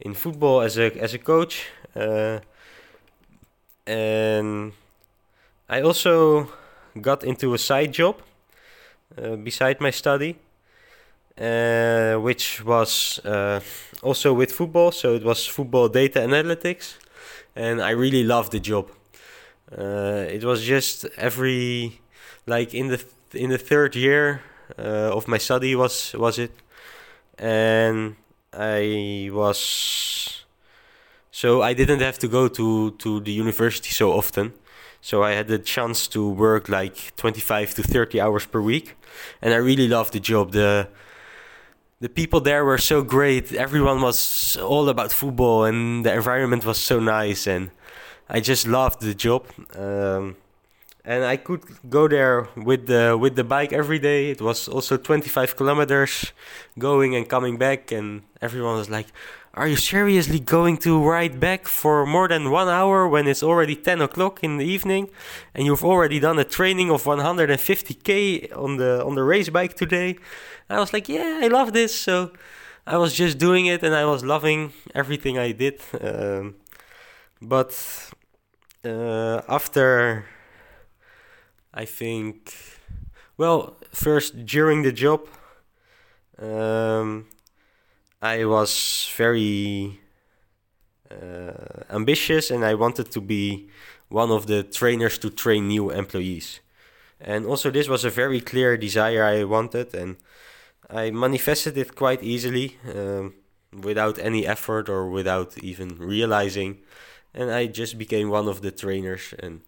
in 0.00 0.14
football 0.14 0.62
as 0.62 0.78
a 0.78 0.90
as 0.98 1.12
a 1.12 1.18
coach, 1.18 1.66
uh, 1.94 2.38
and 3.86 4.72
I 5.68 5.82
also 5.82 6.48
got 7.00 7.24
into 7.24 7.52
a 7.52 7.58
side 7.58 7.92
job 7.92 8.22
uh, 9.18 9.36
beside 9.36 9.80
my 9.80 9.90
study, 9.90 10.36
uh, 11.38 12.14
which 12.16 12.62
was 12.64 13.18
uh, 13.24 13.60
also 14.02 14.32
with 14.34 14.52
football. 14.52 14.92
So 14.92 15.14
it 15.14 15.24
was 15.24 15.46
football 15.46 15.88
data 15.88 16.20
analytics, 16.20 16.96
and 17.56 17.80
I 17.80 17.90
really 17.90 18.24
loved 18.24 18.52
the 18.52 18.60
job. 18.60 18.90
Uh, 19.76 20.26
it 20.28 20.44
was 20.44 20.62
just 20.62 21.06
every 21.16 22.00
like 22.46 22.74
in 22.74 22.88
the 22.88 22.98
th- 22.98 23.44
in 23.44 23.50
the 23.50 23.58
third 23.58 23.96
year 23.96 24.42
uh, 24.78 25.16
of 25.16 25.26
my 25.28 25.38
study 25.38 25.74
was 25.74 26.14
was 26.14 26.38
it, 26.38 26.52
and 27.38 28.16
I 28.52 29.30
was 29.32 30.44
so 31.30 31.62
I 31.62 31.72
didn't 31.72 32.00
have 32.00 32.18
to 32.18 32.28
go 32.28 32.48
to 32.48 32.90
to 32.98 33.20
the 33.20 33.32
university 33.32 33.90
so 33.90 34.12
often. 34.12 34.52
So 35.00 35.24
I 35.24 35.32
had 35.32 35.48
the 35.48 35.58
chance 35.58 36.06
to 36.08 36.28
work 36.28 36.68
like 36.68 37.16
25 37.16 37.74
to 37.74 37.82
30 37.82 38.20
hours 38.20 38.46
per 38.46 38.60
week, 38.60 38.94
and 39.40 39.52
I 39.52 39.56
really 39.56 39.88
loved 39.88 40.12
the 40.12 40.20
job. 40.20 40.52
the 40.52 40.88
The 42.02 42.08
people 42.08 42.40
there 42.40 42.64
were 42.64 42.78
so 42.78 43.02
great. 43.02 43.52
Everyone 43.52 44.02
was 44.02 44.56
all 44.56 44.88
about 44.88 45.12
football, 45.12 45.62
and 45.62 46.04
the 46.04 46.12
environment 46.12 46.64
was 46.64 46.78
so 46.78 46.98
nice, 46.98 47.46
and 47.46 47.70
I 48.28 48.40
just 48.40 48.66
loved 48.66 49.02
the 49.02 49.14
job. 49.14 49.46
Um, 49.76 50.34
and 51.04 51.24
I 51.24 51.36
could 51.36 51.62
go 51.88 52.08
there 52.08 52.48
with 52.56 52.88
the 52.88 53.16
with 53.16 53.36
the 53.36 53.44
bike 53.44 53.72
every 53.72 54.00
day. 54.00 54.32
It 54.32 54.40
was 54.40 54.66
also 54.66 54.96
25 54.96 55.54
kilometers 55.54 56.32
going 56.76 57.14
and 57.14 57.28
coming 57.28 57.56
back, 57.56 57.92
and 57.92 58.22
everyone 58.40 58.78
was 58.78 58.90
like, 58.90 59.06
"Are 59.54 59.68
you 59.68 59.76
seriously 59.76 60.40
going 60.40 60.78
to 60.78 61.02
ride 61.02 61.38
back 61.38 61.68
for 61.68 62.06
more 62.06 62.26
than 62.28 62.50
one 62.50 62.68
hour 62.68 63.06
when 63.06 63.26
it's 63.28 63.42
already 63.42 63.76
10 63.76 64.00
o'clock 64.00 64.42
in 64.42 64.56
the 64.56 64.64
evening, 64.64 65.10
and 65.54 65.66
you've 65.66 65.84
already 65.84 66.18
done 66.18 66.38
a 66.38 66.44
training 66.44 66.90
of 66.90 67.04
150k 67.04 68.56
on 68.56 68.78
the 68.78 69.04
on 69.04 69.14
the 69.14 69.22
race 69.22 69.50
bike 69.50 69.74
today?" 69.74 70.16
And 70.68 70.78
I 70.78 70.80
was 70.80 70.92
like, 70.92 71.08
"Yeah, 71.08 71.40
I 71.42 71.48
love 71.48 71.72
this." 71.72 71.94
So 71.94 72.32
I 72.86 72.96
was 72.96 73.12
just 73.12 73.38
doing 73.38 73.66
it, 73.66 73.82
and 73.82 73.94
I 73.94 74.04
was 74.06 74.24
loving 74.24 74.72
everything 74.94 75.38
I 75.38 75.52
did. 75.52 75.80
Um, 76.00 76.56
but 77.40 77.72
uh, 78.84 79.42
after 79.48 80.24
I 81.74 81.84
think, 81.84 82.54
well, 83.36 83.76
first 83.92 84.46
during 84.46 84.82
the 84.82 84.92
job, 84.92 85.26
um, 86.38 87.26
I 88.22 88.44
was 88.44 89.10
very 89.16 90.00
uh, 91.10 91.84
ambitious 91.90 92.50
and 92.50 92.64
I 92.64 92.74
wanted 92.74 93.10
to 93.12 93.20
be 93.20 93.68
one 94.08 94.30
of 94.30 94.46
the 94.46 94.62
trainers 94.62 95.18
to 95.18 95.30
train 95.30 95.68
new 95.68 95.90
employees. 95.90 96.60
And 97.20 97.46
also, 97.46 97.70
this 97.70 97.88
was 97.88 98.04
a 98.04 98.10
very 98.10 98.40
clear 98.40 98.76
desire 98.76 99.24
I 99.24 99.44
wanted, 99.44 99.94
and 99.94 100.16
I 100.90 101.12
manifested 101.12 101.78
it 101.78 101.94
quite 101.94 102.20
easily 102.22 102.76
um, 102.92 103.34
without 103.72 104.18
any 104.18 104.44
effort 104.44 104.88
or 104.88 105.08
without 105.08 105.56
even 105.58 105.96
realizing 105.98 106.78
and 107.34 107.50
I 107.50 107.66
just 107.66 107.98
became 107.98 108.28
one 108.28 108.48
of 108.48 108.60
the 108.60 108.70
trainers, 108.70 109.34
and 109.38 109.62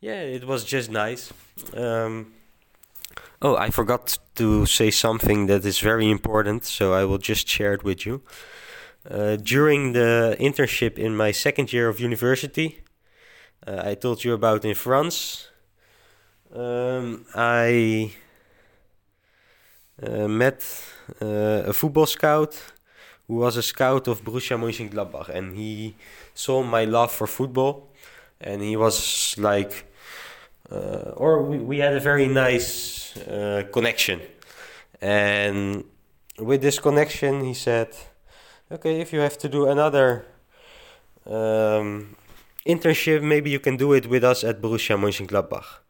yeah, 0.00 0.20
it 0.20 0.44
was 0.44 0.64
just 0.64 0.90
nice. 0.90 1.32
Um, 1.74 2.32
oh, 3.42 3.56
I 3.56 3.70
forgot 3.70 4.18
to 4.36 4.66
say 4.66 4.90
something 4.90 5.46
that 5.46 5.64
is 5.64 5.78
very 5.80 6.10
important, 6.10 6.64
so 6.64 6.92
I 6.92 7.04
will 7.04 7.18
just 7.18 7.48
share 7.48 7.72
it 7.72 7.84
with 7.84 8.04
you. 8.04 8.22
Uh, 9.08 9.36
during 9.36 9.92
the 9.92 10.36
internship 10.38 10.98
in 10.98 11.16
my 11.16 11.32
second 11.32 11.72
year 11.72 11.88
of 11.88 12.00
university, 12.00 12.82
uh, 13.66 13.82
I 13.84 13.94
told 13.94 14.24
you 14.24 14.34
about 14.34 14.64
in 14.64 14.74
France. 14.74 15.48
Um, 16.54 17.24
I 17.34 18.12
uh, 20.02 20.28
met 20.28 20.62
uh, 21.22 21.62
a 21.66 21.72
football 21.72 22.06
scout 22.06 22.60
who 23.26 23.36
was 23.36 23.56
a 23.56 23.62
scout 23.62 24.08
of 24.08 24.22
Borussia 24.24 24.58
Mönchengladbach, 24.58 25.28
and 25.28 25.56
he 25.56 25.94
saw 26.34 26.62
my 26.62 26.84
love 26.84 27.12
for 27.12 27.26
football, 27.26 27.88
and 28.40 28.60
he 28.60 28.76
was 28.76 29.34
like, 29.38 29.86
uh, 30.70 31.12
or 31.16 31.42
we, 31.42 31.58
we 31.58 31.78
had 31.78 31.94
a 31.94 32.00
very 32.00 32.26
nice 32.26 32.99
uh, 33.16 33.64
connection, 33.72 34.20
and 35.00 35.84
with 36.38 36.62
this 36.62 36.78
connection, 36.78 37.44
he 37.44 37.54
said, 37.54 37.88
"Okay, 38.70 39.00
if 39.00 39.12
you 39.12 39.20
have 39.20 39.38
to 39.38 39.48
do 39.48 39.66
another." 39.66 40.24
Um, 41.26 42.16
internship, 42.66 43.22
maybe 43.22 43.50
you 43.50 43.60
can 43.60 43.76
do 43.76 43.92
it 43.92 44.06
with 44.06 44.24
us 44.24 44.42
at 44.42 44.60
Borussia 44.60 44.96
Mönchengladbach. 44.96 45.80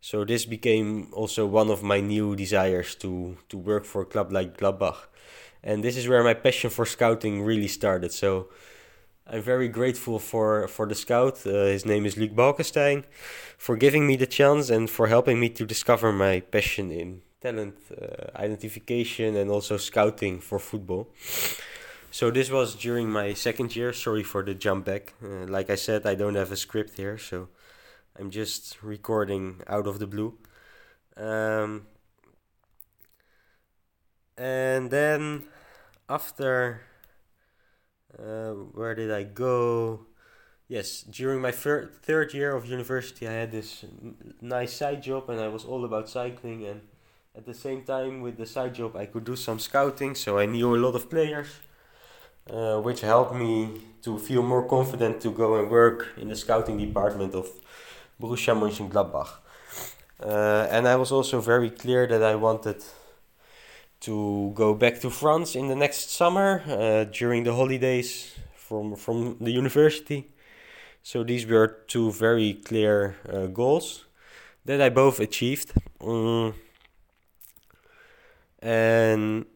So 0.00 0.24
this 0.24 0.44
became 0.44 1.08
also 1.12 1.46
one 1.46 1.70
of 1.70 1.82
my 1.82 2.00
new 2.00 2.34
desires 2.34 2.96
to 2.96 3.36
to 3.48 3.56
work 3.56 3.84
for 3.84 4.02
a 4.02 4.06
club 4.06 4.32
like 4.32 4.58
Gladbach 4.58 5.12
and 5.62 5.84
this 5.84 5.96
is 5.96 6.08
where 6.08 6.22
my 6.24 6.34
passion 6.34 6.70
for 6.70 6.84
scouting 6.84 7.42
really 7.42 7.68
started. 7.68 8.12
So 8.12 8.48
I'm 9.32 9.40
very 9.40 9.68
grateful 9.68 10.18
for 10.18 10.68
for 10.68 10.86
the 10.86 10.94
scout. 10.94 11.46
Uh, 11.46 11.64
his 11.64 11.86
name 11.86 12.04
is 12.04 12.18
Luc 12.18 12.32
Balkenstein, 12.32 13.04
for 13.56 13.76
giving 13.76 14.06
me 14.06 14.16
the 14.16 14.26
chance 14.26 14.68
and 14.68 14.90
for 14.90 15.06
helping 15.06 15.40
me 15.40 15.48
to 15.48 15.64
discover 15.64 16.12
my 16.12 16.40
passion 16.40 16.92
in 16.92 17.22
talent 17.40 17.76
uh, 17.90 18.38
identification 18.38 19.34
and 19.36 19.50
also 19.50 19.78
scouting 19.78 20.38
for 20.38 20.58
football. 20.58 21.08
So 22.10 22.30
this 22.30 22.50
was 22.50 22.74
during 22.74 23.10
my 23.10 23.32
second 23.32 23.74
year. 23.74 23.94
Sorry 23.94 24.22
for 24.22 24.42
the 24.42 24.52
jump 24.52 24.84
back. 24.84 25.14
Uh, 25.24 25.46
like 25.48 25.70
I 25.70 25.76
said, 25.76 26.06
I 26.06 26.14
don't 26.14 26.34
have 26.34 26.52
a 26.52 26.56
script 26.56 26.98
here, 26.98 27.16
so 27.16 27.48
I'm 28.18 28.30
just 28.30 28.82
recording 28.82 29.62
out 29.66 29.86
of 29.86 29.98
the 29.98 30.06
blue. 30.06 30.34
Um, 31.16 31.86
and 34.36 34.90
then 34.90 35.44
after 36.06 36.82
uh, 38.18 38.52
where 38.74 38.94
did 38.94 39.10
I 39.10 39.24
go? 39.24 40.06
Yes, 40.68 41.02
during 41.02 41.40
my 41.40 41.50
thir- 41.50 41.90
third 42.02 42.32
year 42.32 42.54
of 42.56 42.66
university, 42.66 43.28
I 43.28 43.32
had 43.32 43.52
this 43.52 43.84
nice 44.40 44.72
side 44.72 45.02
job, 45.02 45.28
and 45.28 45.40
I 45.40 45.48
was 45.48 45.64
all 45.64 45.84
about 45.84 46.08
cycling. 46.08 46.64
And 46.64 46.80
at 47.36 47.44
the 47.44 47.54
same 47.54 47.82
time, 47.82 48.20
with 48.22 48.36
the 48.36 48.46
side 48.46 48.74
job, 48.74 48.96
I 48.96 49.06
could 49.06 49.24
do 49.24 49.36
some 49.36 49.58
scouting, 49.58 50.14
so 50.14 50.38
I 50.38 50.46
knew 50.46 50.74
a 50.74 50.78
lot 50.78 50.94
of 50.94 51.10
players, 51.10 51.48
uh, 52.50 52.80
which 52.80 53.00
helped 53.00 53.34
me 53.34 53.80
to 54.02 54.18
feel 54.18 54.42
more 54.42 54.66
confident 54.66 55.20
to 55.22 55.30
go 55.30 55.56
and 55.58 55.70
work 55.70 56.08
in 56.16 56.28
the 56.28 56.36
scouting 56.36 56.78
department 56.78 57.34
of 57.34 57.48
Borussia 58.20 58.54
Mönchengladbach. 58.54 59.28
Uh, 60.20 60.68
and 60.70 60.86
I 60.86 60.96
was 60.96 61.10
also 61.10 61.40
very 61.40 61.70
clear 61.70 62.06
that 62.06 62.22
I 62.22 62.36
wanted 62.36 62.82
to 64.02 64.52
go 64.54 64.74
back 64.74 65.00
to 65.00 65.10
France 65.10 65.56
in 65.56 65.68
the 65.68 65.76
next 65.76 66.10
summer 66.10 66.62
uh, 66.68 67.04
during 67.04 67.44
the 67.44 67.54
holidays 67.54 68.34
from 68.54 68.96
from 68.96 69.36
the 69.40 69.50
university. 69.50 70.28
So 71.02 71.24
these 71.24 71.46
were 71.46 71.68
two 71.88 72.12
very 72.12 72.54
clear 72.54 73.16
uh, 73.28 73.46
goals 73.46 74.04
that 74.64 74.80
I 74.80 74.88
both 74.88 75.20
achieved. 75.20 75.72
Um, 76.00 76.54
and 78.60 79.46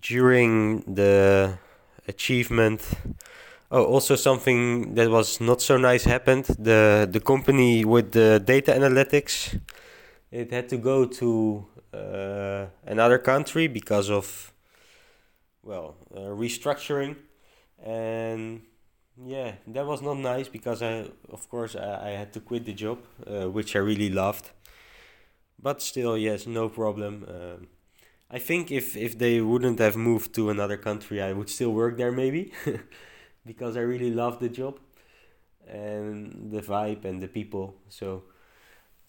during 0.00 0.82
the 0.94 1.58
achievement, 2.06 2.82
oh, 3.70 3.84
also 3.84 4.16
something 4.16 4.94
that 4.94 5.10
was 5.10 5.40
not 5.40 5.60
so 5.60 5.76
nice 5.76 6.04
happened. 6.04 6.44
The 6.58 7.08
the 7.10 7.20
company 7.20 7.84
with 7.84 8.12
the 8.12 8.40
data 8.44 8.72
analytics, 8.72 9.60
it 10.30 10.52
had 10.52 10.68
to 10.68 10.76
go 10.76 11.06
to 11.06 11.66
uh, 11.92 12.66
another 12.84 13.18
country 13.18 13.66
because 13.66 14.10
of 14.10 14.52
well 15.62 15.96
uh, 16.14 16.20
restructuring 16.20 17.16
and 17.84 18.62
yeah, 19.24 19.54
that 19.66 19.86
was 19.86 20.02
not 20.02 20.18
nice 20.18 20.48
because 20.48 20.82
I, 20.82 21.10
of 21.30 21.48
course, 21.48 21.74
I, 21.74 22.08
I 22.08 22.10
had 22.10 22.32
to 22.34 22.40
quit 22.40 22.64
the 22.64 22.72
job, 22.72 22.98
uh, 23.26 23.50
which 23.50 23.74
I 23.74 23.80
really 23.80 24.10
loved. 24.10 24.50
But 25.60 25.82
still, 25.82 26.16
yes, 26.16 26.46
no 26.46 26.68
problem. 26.68 27.26
Um, 27.28 27.68
I 28.30 28.38
think 28.38 28.70
if 28.70 28.96
if 28.96 29.18
they 29.18 29.40
wouldn't 29.40 29.78
have 29.80 29.96
moved 29.96 30.34
to 30.34 30.50
another 30.50 30.76
country, 30.76 31.20
I 31.20 31.32
would 31.32 31.48
still 31.48 31.72
work 31.72 31.96
there 31.96 32.12
maybe, 32.12 32.52
because 33.46 33.76
I 33.76 33.80
really 33.80 34.10
love 34.10 34.38
the 34.38 34.48
job, 34.48 34.78
and 35.66 36.50
the 36.52 36.60
vibe 36.60 37.04
and 37.04 37.20
the 37.20 37.28
people. 37.28 37.74
So, 37.88 38.24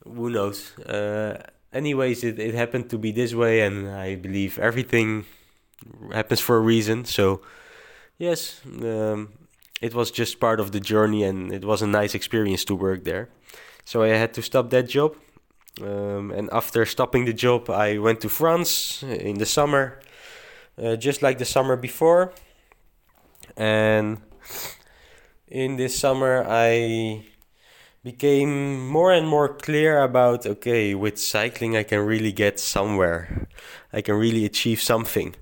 who 0.04 0.30
knows? 0.30 0.78
Uh, 0.80 1.42
anyways, 1.74 2.24
it, 2.24 2.40
it 2.40 2.56
happened 2.56 2.90
to 2.90 2.98
be 2.98 3.12
this 3.12 3.34
way, 3.34 3.62
and 3.62 3.90
I 3.90 4.16
believe 4.16 4.60
everything 4.60 5.26
happens 6.12 6.40
for 6.40 6.58
a 6.58 6.60
reason. 6.60 7.06
So, 7.06 7.42
yes, 8.18 8.62
um, 8.66 9.30
it 9.82 9.94
was 9.94 10.12
just 10.12 10.40
part 10.40 10.60
of 10.60 10.72
the 10.72 10.80
journey, 10.80 11.24
and 11.24 11.52
it 11.52 11.66
was 11.66 11.82
a 11.82 11.88
nice 11.88 12.16
experience 12.16 12.66
to 12.66 12.76
work 12.76 13.04
there. 13.04 13.30
So 13.86 14.04
I 14.04 14.10
had 14.10 14.34
to 14.34 14.42
stop 14.42 14.70
that 14.70 14.88
job, 14.88 15.16
um, 15.82 16.32
and 16.32 16.50
after 16.52 16.86
stopping 16.86 17.26
the 17.26 17.34
job, 17.34 17.70
I 17.70 17.98
went 17.98 18.22
to 18.22 18.30
France 18.30 19.04
in 19.04 19.38
the 19.38 19.46
summer, 19.46 20.00
uh, 20.82 20.96
just 20.96 21.22
like 21.22 21.38
the 21.38 21.46
summer 21.46 21.76
before. 21.76 22.34
And 23.58 24.22
in 25.48 25.78
this 25.78 25.98
summer, 25.98 26.46
I 26.48 27.26
became 28.04 28.88
more 28.88 29.12
and 29.12 29.28
more 29.28 29.50
clear 29.50 30.02
about 30.02 30.46
okay, 30.46 30.96
with 30.96 31.18
cycling, 31.18 31.76
I 31.76 31.84
can 31.84 32.00
really 32.00 32.32
get 32.32 32.60
somewhere, 32.60 33.48
I 33.92 34.02
can 34.02 34.16
really 34.16 34.46
achieve 34.46 34.82
something. 34.82 35.36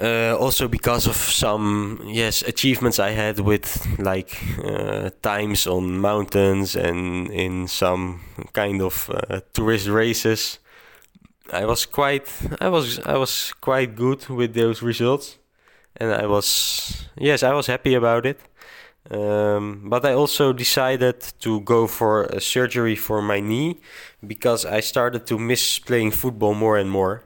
Uh, 0.00 0.36
also 0.38 0.68
because 0.68 1.08
of 1.08 1.16
some 1.16 2.00
yes 2.06 2.42
achievements 2.42 3.00
I 3.00 3.10
had 3.10 3.40
with 3.40 3.84
like 3.98 4.30
uh, 4.64 5.10
times 5.22 5.66
on 5.66 5.98
mountains 5.98 6.76
and 6.76 7.28
in 7.32 7.66
some 7.66 8.20
kind 8.52 8.80
of 8.80 9.10
uh, 9.10 9.40
tourist 9.52 9.88
races. 9.88 10.60
I 11.52 11.64
was 11.64 11.84
quite 11.84 12.30
I 12.60 12.68
was 12.68 13.00
I 13.00 13.16
was 13.16 13.52
quite 13.60 13.96
good 13.96 14.28
with 14.28 14.54
those 14.54 14.82
results, 14.82 15.38
and 15.96 16.12
I 16.12 16.26
was 16.26 17.08
yes 17.16 17.42
I 17.42 17.52
was 17.52 17.66
happy 17.66 17.94
about 17.94 18.24
it. 18.24 18.38
Um, 19.10 19.88
but 19.88 20.04
I 20.04 20.12
also 20.12 20.52
decided 20.52 21.20
to 21.40 21.60
go 21.60 21.86
for 21.86 22.24
a 22.24 22.40
surgery 22.40 22.94
for 22.94 23.22
my 23.22 23.40
knee 23.40 23.80
because 24.26 24.66
I 24.66 24.80
started 24.80 25.26
to 25.28 25.38
miss 25.38 25.78
playing 25.78 26.10
football 26.10 26.54
more 26.54 26.76
and 26.76 26.90
more. 26.90 27.22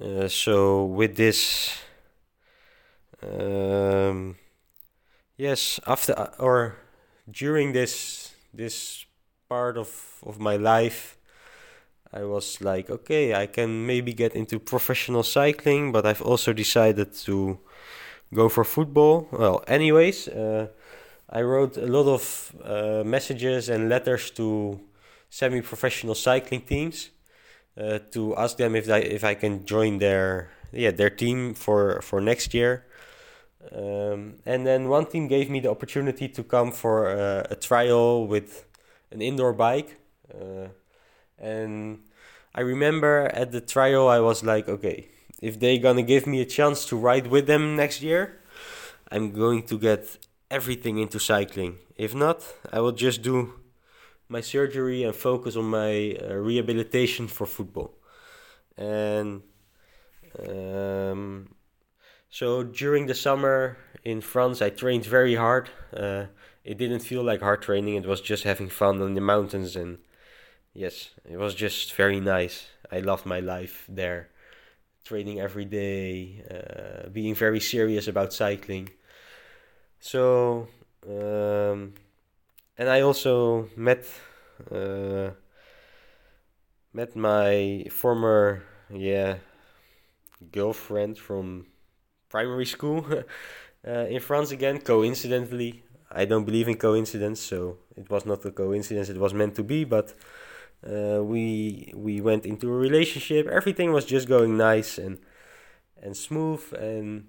Uh, 0.00 0.28
so 0.28 0.84
with 0.84 1.16
this, 1.16 1.78
um, 3.22 4.36
yes, 5.36 5.80
after 5.86 6.18
uh, 6.18 6.30
or 6.38 6.76
during 7.30 7.72
this 7.72 8.34
this 8.54 9.04
part 9.48 9.76
of 9.76 9.88
of 10.22 10.38
my 10.38 10.56
life, 10.56 11.18
I 12.12 12.24
was 12.24 12.60
like, 12.60 12.90
okay, 12.90 13.34
I 13.34 13.46
can 13.46 13.86
maybe 13.86 14.14
get 14.14 14.34
into 14.34 14.58
professional 14.58 15.22
cycling, 15.22 15.92
but 15.92 16.06
I've 16.06 16.22
also 16.22 16.52
decided 16.54 17.12
to 17.26 17.58
go 18.34 18.48
for 18.48 18.64
football. 18.64 19.28
Well, 19.32 19.62
anyways, 19.66 20.28
uh, 20.28 20.68
I 21.28 21.42
wrote 21.42 21.76
a 21.76 21.86
lot 21.86 22.06
of 22.06 22.52
uh, 22.64 23.02
messages 23.04 23.68
and 23.68 23.88
letters 23.88 24.30
to 24.32 24.80
semi-professional 25.28 26.14
cycling 26.14 26.62
teams 26.62 27.10
uh, 27.76 27.98
to 28.12 28.36
ask 28.36 28.56
them 28.56 28.76
if 28.76 28.88
I 28.88 28.98
if 28.98 29.24
I 29.24 29.34
can 29.34 29.66
join 29.66 29.98
their 29.98 30.50
yeah 30.72 30.92
their 30.92 31.10
team 31.10 31.54
for 31.54 32.00
for 32.02 32.20
next 32.20 32.54
year. 32.54 32.84
Um, 33.72 34.34
and 34.46 34.64
then 34.64 34.88
one 34.88 35.06
team 35.06 35.26
gave 35.26 35.50
me 35.50 35.58
the 35.58 35.70
opportunity 35.70 36.28
to 36.28 36.44
come 36.44 36.70
for 36.70 37.08
uh, 37.08 37.46
a 37.50 37.56
trial 37.56 38.26
with 38.26 38.64
an 39.10 39.20
indoor 39.20 39.52
bike. 39.52 39.98
Uh, 40.32 40.68
and 41.38 41.98
I 42.54 42.60
remember 42.60 43.28
at 43.34 43.50
the 43.50 43.60
trial 43.60 44.08
I 44.08 44.20
was 44.20 44.44
like, 44.44 44.68
okay, 44.68 45.08
if 45.42 45.58
they're 45.58 45.78
gonna 45.78 46.02
give 46.02 46.26
me 46.26 46.40
a 46.40 46.46
chance 46.46 46.86
to 46.86 46.96
ride 46.96 47.26
with 47.26 47.46
them 47.48 47.74
next 47.74 48.02
year, 48.02 48.40
I'm 49.10 49.32
going 49.32 49.64
to 49.64 49.78
get 49.78 50.18
everything 50.50 50.98
into 50.98 51.18
cycling. 51.18 51.78
If 51.96 52.14
not, 52.14 52.42
I 52.72 52.80
will 52.80 52.92
just 52.92 53.22
do 53.22 53.54
my 54.28 54.40
surgery 54.40 55.02
and 55.04 55.14
focus 55.14 55.56
on 55.56 55.66
my 55.66 56.16
uh, 56.20 56.34
rehabilitation 56.34 57.28
for 57.28 57.46
football. 57.46 57.94
And 58.76 59.42
um, 60.48 61.54
so 62.30 62.62
during 62.62 63.06
the 63.06 63.14
summer 63.14 63.78
in 64.04 64.20
France, 64.20 64.60
I 64.62 64.70
trained 64.70 65.06
very 65.06 65.34
hard. 65.36 65.70
Uh, 65.94 66.26
it 66.64 66.78
didn't 66.78 67.00
feel 67.00 67.22
like 67.22 67.40
hard 67.40 67.62
training; 67.62 67.94
it 67.94 68.06
was 68.06 68.20
just 68.20 68.44
having 68.44 68.68
fun 68.68 69.00
on 69.00 69.14
the 69.14 69.20
mountains, 69.20 69.76
and 69.76 69.98
yes, 70.74 71.10
it 71.24 71.38
was 71.38 71.54
just 71.54 71.94
very 71.94 72.20
nice. 72.20 72.66
I 72.90 73.00
loved 73.00 73.26
my 73.26 73.40
life 73.40 73.84
there, 73.88 74.30
training 75.04 75.40
every 75.40 75.64
day, 75.64 76.42
uh, 76.50 77.08
being 77.08 77.34
very 77.34 77.60
serious 77.60 78.08
about 78.08 78.32
cycling. 78.32 78.90
So 80.06 80.68
um, 81.04 81.94
and 82.78 82.88
I 82.88 83.00
also 83.00 83.68
met 83.74 84.06
uh, 84.70 85.30
met 86.92 87.16
my 87.16 87.86
former 87.90 88.62
yeah 88.88 89.38
girlfriend 90.52 91.18
from 91.18 91.66
primary 92.28 92.66
school 92.66 93.04
uh, 93.88 94.06
in 94.06 94.20
France 94.20 94.52
again 94.52 94.78
coincidentally. 94.80 95.82
I 96.08 96.24
don't 96.24 96.44
believe 96.44 96.68
in 96.68 96.76
coincidence 96.76 97.40
so 97.40 97.78
it 97.96 98.08
was 98.08 98.24
not 98.24 98.44
a 98.44 98.52
coincidence 98.52 99.08
it 99.08 99.18
was 99.18 99.34
meant 99.34 99.56
to 99.56 99.64
be 99.64 99.82
but 99.82 100.14
uh, 100.86 101.20
we 101.20 101.92
we 101.96 102.20
went 102.20 102.46
into 102.46 102.72
a 102.72 102.76
relationship. 102.76 103.48
Everything 103.48 103.92
was 103.92 104.04
just 104.04 104.28
going 104.28 104.56
nice 104.56 104.98
and 104.98 105.18
and 106.00 106.16
smooth 106.16 106.62
and 106.78 107.26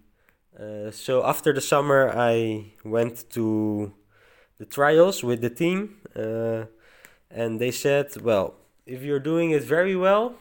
uh, 0.59 0.91
so 0.91 1.25
after 1.25 1.53
the 1.53 1.61
summer 1.61 2.11
I 2.15 2.73
went 2.83 3.29
to 3.31 3.93
the 4.57 4.65
trials 4.65 5.23
with 5.23 5.41
the 5.41 5.49
team, 5.49 5.97
uh, 6.15 6.65
and 7.29 7.59
they 7.59 7.71
said, 7.71 8.21
well, 8.21 8.55
if 8.85 9.03
you're 9.03 9.19
doing 9.19 9.51
it 9.51 9.63
very 9.63 9.95
well, 9.95 10.35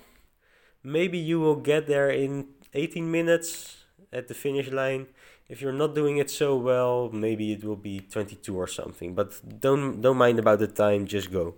maybe 0.83 1.19
you 1.19 1.41
will 1.41 1.57
get 1.57 1.87
there 1.87 2.11
in 2.11 2.47
18 2.73 3.11
minutes 3.11 3.85
at 4.13 4.29
the 4.29 4.35
finish 4.35 4.71
line. 4.71 5.07
If 5.49 5.61
you're 5.61 5.73
not 5.73 5.95
doing 5.95 6.17
it 6.17 6.31
so 6.31 6.57
well, 6.57 7.11
maybe 7.13 7.53
it 7.53 7.65
will 7.65 7.77
be 7.77 8.01
22 8.01 8.57
or 8.57 8.67
something. 8.67 9.15
But 9.15 9.61
don't 9.61 10.01
don't 10.01 10.17
mind 10.17 10.39
about 10.39 10.59
the 10.59 10.67
time, 10.67 11.07
just 11.07 11.31
go. 11.31 11.55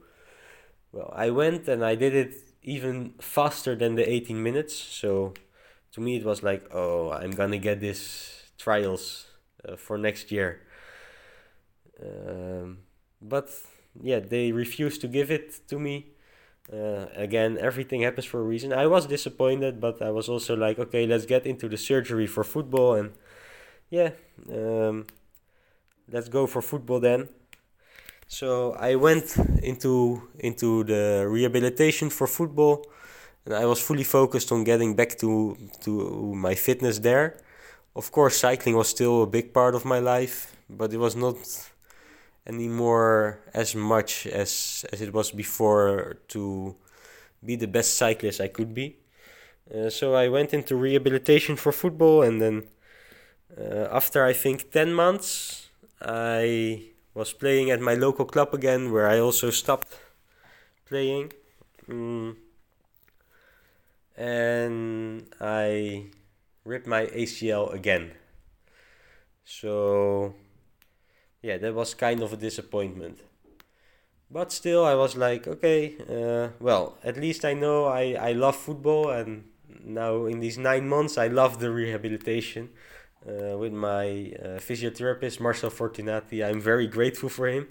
Well, 0.92 1.12
I 1.14 1.31
went 1.31 1.68
and 1.68 1.85
I 1.85 1.94
did 1.94 2.14
it 2.14 2.35
even 2.62 3.14
faster 3.21 3.75
than 3.77 3.94
the 3.94 4.11
18 4.11 4.42
minutes. 4.42 4.75
So 4.75 5.35
to 5.92 6.01
me, 6.01 6.16
it 6.16 6.25
was 6.25 6.42
like, 6.42 6.68
oh, 6.73 7.11
I'm 7.12 7.31
gonna 7.31 7.59
get 7.59 7.81
this 7.81 8.38
trials 8.59 9.27
uh, 9.66 9.77
for 9.77 9.99
next 9.99 10.31
year. 10.31 10.61
Um, 12.03 12.79
but 13.21 13.51
yeah, 14.01 14.21
they 14.21 14.53
refused 14.53 15.01
to 15.03 15.09
give 15.09 15.31
it 15.31 15.66
to 15.68 15.79
me. 15.79 16.12
Uh, 16.73 17.07
again, 17.16 17.57
everything 17.59 18.03
happens 18.03 18.27
for 18.27 18.40
a 18.40 18.42
reason. 18.42 18.73
I 18.73 18.87
was 18.87 19.07
disappointed, 19.07 19.81
but 19.81 20.03
I 20.03 20.11
was 20.11 20.29
also 20.29 20.55
like, 20.55 20.79
okay, 20.79 21.07
let's 21.07 21.25
get 21.25 21.47
into 21.47 21.68
the 21.68 21.79
surgery 21.79 22.27
for 22.27 22.44
football, 22.44 22.94
and 22.94 23.12
yeah, 23.90 24.11
um, 24.53 25.07
let's 26.11 26.29
go 26.29 26.47
for 26.47 26.61
football 26.61 27.01
then. 27.01 27.29
So 28.27 28.75
I 28.75 28.97
went 28.97 29.37
into 29.62 30.23
into 30.38 30.85
the 30.85 31.27
rehabilitation 31.29 32.11
for 32.11 32.27
football, 32.27 32.85
and 33.47 33.55
I 33.55 33.64
was 33.64 33.81
fully 33.81 34.05
focused 34.05 34.53
on 34.53 34.64
getting 34.64 34.94
back 34.94 35.16
to 35.18 35.57
to 35.85 36.35
my 36.35 36.55
fitness 36.55 36.99
there. 36.99 37.38
Of 37.98 38.12
course, 38.12 38.37
cycling 38.37 38.76
was 38.76 38.88
still 38.88 39.24
a 39.24 39.26
big 39.26 39.52
part 39.52 39.74
of 39.74 39.84
my 39.84 39.98
life, 39.98 40.54
but 40.70 40.92
it 40.92 40.98
was 40.98 41.16
not 41.16 41.37
anymore 42.46 43.40
as 43.52 43.74
much 43.74 44.24
as 44.24 44.87
as 44.92 45.00
it 45.00 45.12
was 45.12 45.32
before 45.32 46.18
to 46.28 46.76
be 47.44 47.56
the 47.56 47.66
best 47.66 47.94
cyclist 47.94 48.40
I 48.40 48.46
could 48.56 48.72
be. 48.72 48.98
Uh, 49.66 49.90
so 49.90 50.14
I 50.14 50.28
went 50.28 50.54
into 50.54 50.76
rehabilitation 50.76 51.56
for 51.56 51.72
football, 51.72 52.22
and 52.22 52.40
then 52.40 52.56
uh, 53.58 53.88
after 53.90 54.24
I 54.24 54.32
think 54.32 54.70
ten 54.70 54.94
months, 54.94 55.66
I 56.00 56.92
was 57.14 57.32
playing 57.32 57.72
at 57.72 57.80
my 57.80 57.94
local 57.94 58.26
club 58.26 58.54
again, 58.54 58.92
where 58.92 59.08
I 59.08 59.18
also 59.18 59.50
stopped 59.50 59.92
playing. 60.87 61.32
Mm. 61.88 62.37
And 64.16 65.34
I 65.40 66.11
ripped 66.68 66.87
my 66.87 67.07
ACL 67.07 67.68
again. 67.72 68.12
So 69.44 70.35
yeah, 71.42 71.57
that 71.59 71.74
was 71.74 71.94
kind 71.94 72.22
of 72.22 72.33
a 72.33 72.37
disappointment. 72.37 73.20
But 74.31 74.52
still, 74.52 74.85
I 74.85 74.94
was 74.94 75.16
like, 75.16 75.46
okay, 75.48 75.96
uh, 76.09 76.50
well, 76.61 76.98
at 77.02 77.16
least 77.16 77.44
I 77.44 77.54
know 77.54 77.87
I, 77.87 78.12
I 78.20 78.33
love 78.33 78.57
football, 78.57 79.11
and 79.11 79.44
now 79.83 80.26
in 80.26 80.40
these 80.40 80.59
nine 80.59 80.87
months, 80.88 81.16
I 81.16 81.28
love 81.28 81.61
the 81.61 81.70
rehabilitation. 81.70 82.70
uh, 83.26 83.59
with 83.59 83.72
my 83.72 84.33
uh, 84.42 84.59
physiotherapist 84.61 85.40
Marcel 85.40 85.70
Fortunati. 85.70 86.44
I'm 86.44 86.61
very 86.61 86.87
grateful 86.87 87.28
for 87.28 87.48
him 87.48 87.68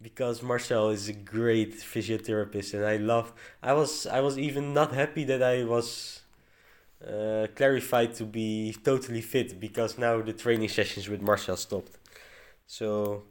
because 0.00 0.42
Marcel 0.42 0.90
is 0.90 1.08
a 1.08 1.12
great 1.12 1.74
physiotherapist, 1.78 2.74
and 2.74 2.84
I 2.84 2.96
love. 2.96 3.32
I 3.62 3.74
was 3.74 4.06
I 4.06 4.20
was 4.20 4.38
even 4.38 4.74
not 4.74 4.92
happy 4.94 5.24
that 5.24 5.42
I 5.42 5.64
was 5.64 6.21
uh, 7.06 7.46
clarified 7.54 8.14
to 8.14 8.24
be 8.24 8.76
totally 8.84 9.20
fit 9.20 9.58
because 9.58 9.98
now 9.98 10.20
the 10.22 10.32
training 10.32 10.68
sessions 10.68 11.08
with 11.08 11.20
Marcel 11.20 11.56
stopped. 11.56 11.98
So 12.66 13.24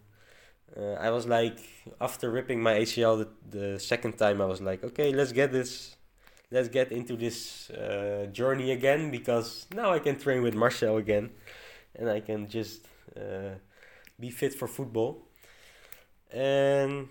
uh, 0.78 0.94
I 0.94 1.10
was 1.10 1.26
like, 1.26 1.60
after 2.00 2.30
ripping 2.32 2.62
my 2.62 2.76
ACL 2.76 3.20
the, 3.20 3.58
the 3.58 3.80
second 3.80 4.18
time, 4.18 4.42
I 4.42 4.46
was 4.46 4.62
like, 4.62 4.84
okay, 4.84 5.14
let's 5.14 5.32
get 5.32 5.52
this, 5.52 5.96
let's 6.52 6.70
get 6.70 6.92
into 6.92 7.16
this 7.16 7.70
uh, 7.70 8.28
journey 8.32 8.72
again 8.72 9.12
because 9.12 9.68
now 9.74 9.92
I 9.92 10.00
can 10.00 10.18
train 10.18 10.42
with 10.42 10.54
Marcel 10.54 10.98
again, 10.98 11.32
and 11.96 12.10
I 12.10 12.20
can 12.20 12.48
just 12.48 12.86
uh, 13.18 13.56
be 14.20 14.30
fit 14.30 14.54
for 14.54 14.68
football. 14.68 15.28
And 16.32 17.10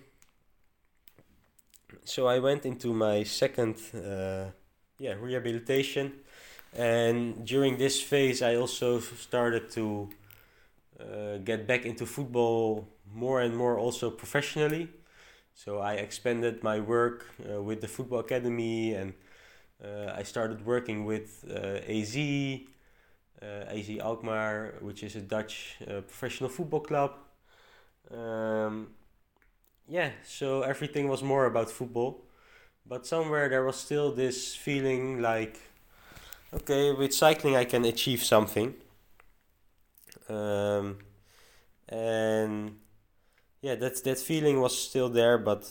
so 2.05 2.27
I 2.27 2.38
went 2.38 2.64
into 2.64 2.94
my 2.94 3.25
second, 3.25 3.77
uh, 3.94 4.53
yeah, 4.99 5.14
rehabilitation, 5.20 6.12
and 6.77 7.45
during 7.47 7.79
this 7.79 8.01
phase, 8.01 8.43
I 8.43 8.57
also 8.57 9.01
started 9.01 9.71
to 9.73 10.09
uh, 11.01 11.39
get 11.39 11.67
back 11.67 11.85
into 11.87 12.07
football 12.07 12.89
more 13.13 13.41
and 13.41 13.57
more 13.57 13.79
also 13.79 14.11
professionally. 14.11 14.89
So 15.55 15.79
I 15.79 15.95
expanded 15.95 16.63
my 16.63 16.81
work 16.81 17.27
uh, 17.51 17.63
with 17.63 17.81
the 17.81 17.89
football 17.89 18.21
academy 18.21 18.95
and 18.95 19.15
uh, 19.85 20.13
I 20.17 20.23
started 20.23 20.65
working 20.67 21.05
with 21.05 21.45
uh, 21.51 21.81
AZ, 21.89 22.17
uh, 22.17 23.47
AZ 23.69 23.91
Alkmaar, 24.01 24.75
which 24.81 25.03
is 25.03 25.17
a 25.17 25.21
Dutch 25.21 25.77
uh, 25.83 26.03
professional 26.03 26.51
football 26.51 26.81
club. 26.81 27.13
Um, 28.11 28.89
yeah, 29.89 30.11
so 30.25 30.63
everything 30.63 31.09
was 31.09 31.23
more 31.23 31.47
about 31.47 31.71
football. 31.71 32.23
But 32.87 33.07
somewhere 33.07 33.49
there 33.49 33.65
was 33.65 33.77
still 33.77 34.13
this 34.13 34.55
feeling 34.57 35.23
like, 35.23 35.59
okay, 36.53 36.93
with 36.93 37.15
cycling 37.15 37.57
I 37.57 37.65
can 37.65 37.85
achieve 37.85 38.23
something. 38.23 38.75
Um, 40.29 40.99
and 41.89 42.77
yeah, 43.63 43.75
that 43.77 44.03
that 44.05 44.19
feeling 44.19 44.61
was 44.61 44.77
still 44.77 45.09
there, 45.09 45.39
but 45.39 45.69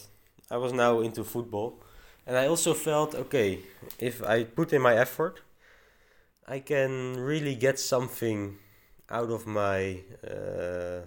I 0.52 0.58
was 0.58 0.74
now 0.74 1.00
into 1.00 1.24
football, 1.24 1.82
and 2.28 2.38
I 2.38 2.48
also 2.48 2.74
felt 2.74 3.16
okay 3.16 3.60
if 4.00 4.24
I 4.24 4.44
put 4.44 4.74
in 4.74 4.82
my 4.82 4.96
effort, 4.96 5.42
I 6.48 6.60
can 6.60 7.16
really 7.18 7.56
get 7.56 7.80
something 7.80 8.58
out 9.10 9.32
of 9.32 9.48
my 9.48 10.02
uh, 10.24 11.02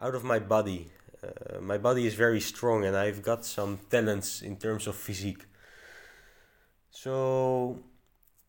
out 0.00 0.14
of 0.14 0.24
my 0.24 0.38
body. 0.38 0.90
Uh, 1.22 1.60
my 1.60 1.78
body 1.78 2.06
is 2.06 2.14
very 2.14 2.40
strong, 2.40 2.84
and 2.84 2.96
I've 2.96 3.22
got 3.22 3.44
some 3.44 3.78
talents 3.90 4.42
in 4.42 4.56
terms 4.56 4.86
of 4.86 4.94
physique. 4.96 5.44
So 6.90 7.78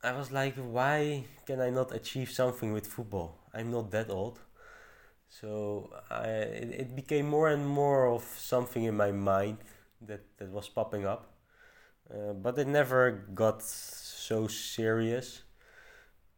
I 0.03 0.13
was 0.13 0.31
like, 0.31 0.55
why 0.55 1.25
can 1.45 1.59
I 1.59 1.69
not 1.69 1.93
achieve 1.93 2.31
something 2.31 2.71
with 2.73 2.87
football? 2.87 3.37
I'm 3.53 3.71
not 3.71 3.91
that 3.91 4.09
old. 4.09 4.39
So 5.29 5.91
I, 6.09 6.27
it, 6.27 6.69
it 6.83 6.95
became 6.95 7.27
more 7.29 7.49
and 7.49 7.67
more 7.67 8.07
of 8.07 8.23
something 8.23 8.83
in 8.83 8.95
my 8.95 9.11
mind 9.11 9.57
that, 10.01 10.21
that 10.37 10.49
was 10.51 10.69
popping 10.69 11.05
up. 11.05 11.33
Uh, 12.13 12.33
but 12.33 12.57
it 12.57 12.67
never 12.67 13.11
got 13.33 13.61
so 13.61 14.47
serious. 14.47 15.43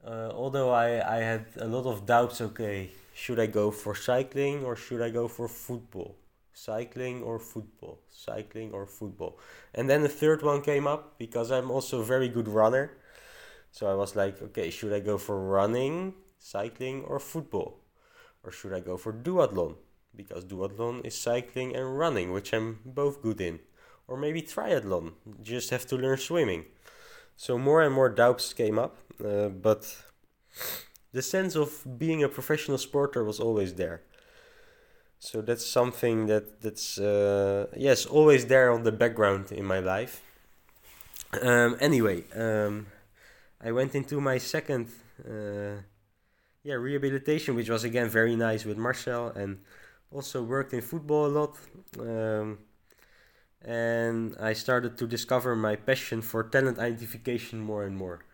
Uh, 0.06 0.32
although 0.34 0.72
I, 0.72 1.18
I 1.18 1.20
had 1.20 1.46
a 1.58 1.68
lot 1.68 1.86
of 1.86 2.06
doubts 2.06 2.42
okay, 2.42 2.92
should 3.14 3.40
I 3.40 3.46
go 3.46 3.72
for 3.72 3.96
cycling 3.96 4.64
or 4.64 4.76
should 4.76 5.02
I 5.02 5.12
go 5.12 5.28
for 5.28 5.48
football? 5.48 6.18
Cycling 6.54 7.22
or 7.24 7.40
football? 7.40 8.00
Cycling 8.10 8.72
or 8.72 8.88
football? 8.88 9.38
And 9.76 9.90
then 9.90 10.02
the 10.02 10.10
third 10.10 10.42
one 10.42 10.62
came 10.62 10.88
up 10.88 11.20
because 11.20 11.52
I'm 11.52 11.70
also 11.70 12.02
a 12.02 12.04
very 12.04 12.28
good 12.28 12.48
runner. 12.48 12.92
So 13.72 13.90
I 13.90 13.94
was 13.96 14.16
like, 14.16 14.42
okay, 14.42 14.70
should 14.70 14.94
I 14.94 15.00
go 15.00 15.18
for 15.18 15.40
running, 15.40 16.14
cycling, 16.40 17.04
or 17.04 17.20
football? 17.20 17.80
Or 18.44 18.52
should 18.52 18.74
I 18.74 18.80
go 18.80 18.98
for 18.98 19.14
duathlon? 19.14 19.76
Because 20.16 20.44
duathlon 20.44 21.06
is 21.06 21.18
cycling 21.18 21.76
and 21.76 21.98
running, 21.98 22.32
which 22.32 22.54
I'm 22.54 22.80
both 22.86 23.22
good 23.22 23.40
in. 23.40 23.60
Or 24.08 24.18
maybe 24.18 24.42
triathlon, 24.42 25.14
just 25.42 25.70
have 25.70 25.86
to 25.88 25.96
learn 25.96 26.18
swimming. 26.18 26.66
So 27.38 27.58
more 27.58 27.82
and 27.82 27.94
more 27.94 28.10
doubts 28.10 28.54
came 28.54 28.78
up, 28.78 28.98
uh, 29.24 29.50
but 29.50 29.96
the 31.14 31.22
sense 31.22 31.56
of 31.56 31.98
being 31.98 32.24
a 32.24 32.30
professional 32.30 32.78
sporter 32.78 33.26
was 33.26 33.40
always 33.40 33.76
there. 33.76 34.02
So 35.20 35.42
that's 35.42 35.66
something 35.66 36.26
that 36.28 36.62
that's 36.62 36.98
uh, 36.98 37.68
yes 37.78 38.06
always 38.08 38.48
there 38.48 38.72
on 38.72 38.84
the 38.84 38.92
background 38.92 39.52
in 39.52 39.66
my 39.66 39.80
life. 39.80 40.24
Um, 41.42 41.78
anyway, 41.80 42.24
um, 42.36 42.88
I 43.64 43.72
went 43.72 43.96
into 43.96 44.20
my 44.20 44.38
second 44.40 44.90
uh, 45.24 45.82
yeah 46.64 46.76
rehabilitation, 46.76 47.56
which 47.56 47.70
was 47.70 47.84
again 47.84 48.10
very 48.10 48.36
nice 48.36 48.66
with 48.66 48.78
Marcel, 48.78 49.28
and 49.30 49.60
also 50.12 50.44
worked 50.44 50.74
in 50.74 50.82
football 50.82 51.28
a 51.28 51.34
lot. 51.40 51.58
Um, 52.00 52.60
and 53.64 54.36
I 54.40 54.54
started 54.54 54.98
to 54.98 55.08
discover 55.08 55.56
my 55.56 55.76
passion 55.76 56.22
for 56.24 56.44
talent 56.44 56.80
identification 56.80 57.62
more 57.62 57.84
and 57.84 57.96
more. 57.96 58.26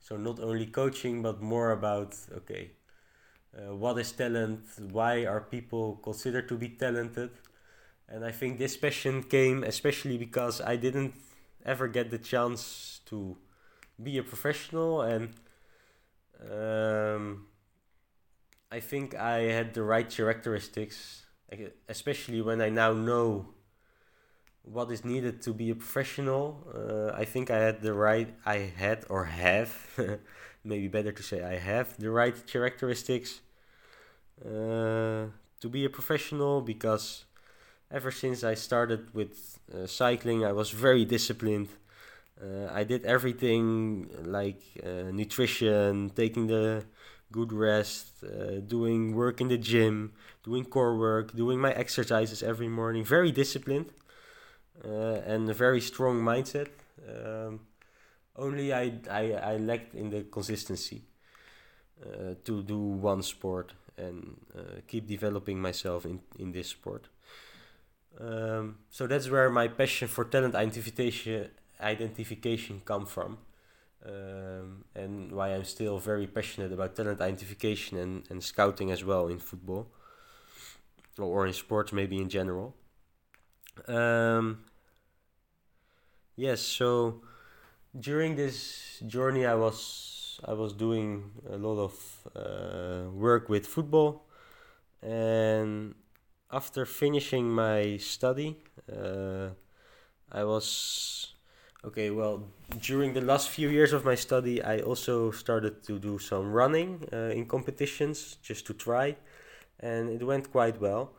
So 0.00 0.16
not 0.16 0.40
only 0.40 0.66
coaching, 0.66 1.22
but 1.22 1.40
more 1.40 1.70
about 1.70 2.16
okay, 2.38 2.72
uh, 3.56 3.74
what 3.76 3.98
is 3.98 4.10
talent? 4.12 4.64
Why 4.90 5.26
are 5.26 5.40
people 5.40 6.00
considered 6.02 6.48
to 6.48 6.56
be 6.56 6.70
talented? 6.70 7.30
And 8.08 8.24
I 8.24 8.32
think 8.32 8.58
this 8.58 8.76
passion 8.76 9.22
came 9.22 9.62
especially 9.62 10.18
because 10.18 10.60
I 10.60 10.76
didn't 10.76 11.14
ever 11.64 11.86
get 11.86 12.10
the 12.10 12.18
chance 12.18 13.00
to 13.06 13.36
be 14.02 14.18
a 14.18 14.22
professional 14.22 15.02
and 15.02 15.30
um, 16.50 17.46
I 18.70 18.80
think 18.80 19.14
I 19.14 19.40
had 19.52 19.74
the 19.74 19.82
right 19.82 20.08
characteristics, 20.08 21.26
especially 21.88 22.40
when 22.40 22.60
I 22.62 22.70
now 22.70 22.92
know 22.92 23.48
what 24.62 24.90
is 24.90 25.04
needed 25.04 25.42
to 25.42 25.52
be 25.52 25.70
a 25.70 25.74
professional. 25.74 26.66
Uh, 26.74 27.14
I 27.14 27.24
think 27.24 27.50
I 27.50 27.58
had 27.58 27.82
the 27.82 27.92
right, 27.92 28.32
I 28.46 28.72
had 28.76 29.04
or 29.08 29.24
have, 29.24 29.70
maybe 30.64 30.88
better 30.88 31.12
to 31.12 31.22
say 31.22 31.42
I 31.42 31.58
have 31.58 31.96
the 31.98 32.10
right 32.10 32.34
characteristics 32.46 33.40
uh, 34.44 35.26
to 35.60 35.68
be 35.70 35.84
a 35.84 35.90
professional 35.90 36.62
because 36.62 37.24
ever 37.90 38.10
since 38.10 38.42
I 38.42 38.54
started 38.54 39.12
with 39.14 39.58
uh, 39.72 39.86
cycling, 39.86 40.44
I 40.44 40.52
was 40.52 40.70
very 40.70 41.04
disciplined. 41.04 41.68
Uh, 42.42 42.68
I 42.72 42.82
did 42.84 43.04
everything 43.04 44.10
like 44.24 44.62
uh, 44.84 45.12
nutrition, 45.12 46.10
taking 46.10 46.48
the 46.48 46.84
good 47.30 47.52
rest, 47.52 48.24
uh, 48.24 48.60
doing 48.66 49.14
work 49.14 49.40
in 49.40 49.48
the 49.48 49.56
gym, 49.56 50.12
doing 50.42 50.64
core 50.64 50.98
work, 50.98 51.34
doing 51.36 51.60
my 51.60 51.72
exercises 51.72 52.42
every 52.42 52.68
morning. 52.68 53.04
Very 53.04 53.30
disciplined 53.30 53.92
uh, 54.84 55.20
and 55.24 55.48
a 55.48 55.54
very 55.54 55.80
strong 55.80 56.20
mindset. 56.20 56.68
Um, 57.08 57.60
only 58.36 58.72
I, 58.72 58.92
I, 59.10 59.32
I 59.32 59.56
lacked 59.58 59.94
in 59.94 60.10
the 60.10 60.22
consistency 60.22 61.02
uh, 62.04 62.34
to 62.44 62.62
do 62.62 62.78
one 62.78 63.22
sport 63.22 63.72
and 63.96 64.36
uh, 64.56 64.80
keep 64.88 65.06
developing 65.06 65.60
myself 65.60 66.06
in, 66.06 66.20
in 66.38 66.50
this 66.50 66.68
sport. 66.68 67.08
Um, 68.20 68.78
so 68.90 69.06
that's 69.06 69.30
where 69.30 69.48
my 69.48 69.68
passion 69.68 70.08
for 70.08 70.24
talent 70.24 70.54
identification 70.54 71.48
identification 71.82 72.82
come 72.84 73.06
from 73.06 73.38
um, 74.06 74.84
and 74.94 75.32
why 75.32 75.48
I'm 75.54 75.64
still 75.64 75.98
very 75.98 76.26
passionate 76.26 76.72
about 76.72 76.96
talent 76.96 77.20
identification 77.20 77.98
and, 77.98 78.24
and 78.30 78.42
scouting 78.42 78.90
as 78.90 79.04
well 79.04 79.28
in 79.28 79.38
football 79.38 79.88
or 81.18 81.46
in 81.46 81.52
sports 81.52 81.92
maybe 81.92 82.18
in 82.18 82.28
general. 82.28 82.74
Um, 83.88 84.64
yes 86.36 86.60
so 86.60 87.22
during 87.98 88.36
this 88.36 89.02
journey 89.06 89.46
I 89.46 89.54
was 89.54 90.40
I 90.44 90.54
was 90.54 90.72
doing 90.72 91.30
a 91.48 91.56
lot 91.56 91.78
of 91.78 92.28
uh, 92.34 93.10
work 93.10 93.48
with 93.48 93.66
football 93.66 94.26
and 95.02 95.94
after 96.50 96.84
finishing 96.86 97.50
my 97.50 97.96
study 97.98 98.58
uh, 98.90 99.50
I 100.30 100.44
was 100.44 101.31
Okay, 101.84 102.10
well, 102.10 102.44
during 102.80 103.12
the 103.12 103.20
last 103.20 103.48
few 103.48 103.68
years 103.68 103.92
of 103.92 104.04
my 104.04 104.14
study, 104.14 104.62
I 104.62 104.78
also 104.80 105.32
started 105.32 105.82
to 105.84 105.98
do 105.98 106.16
some 106.18 106.52
running 106.52 107.08
uh, 107.12 107.34
in 107.34 107.46
competitions 107.46 108.36
just 108.40 108.66
to 108.66 108.74
try, 108.74 109.16
and 109.80 110.08
it 110.08 110.22
went 110.24 110.52
quite 110.52 110.80
well. 110.80 111.10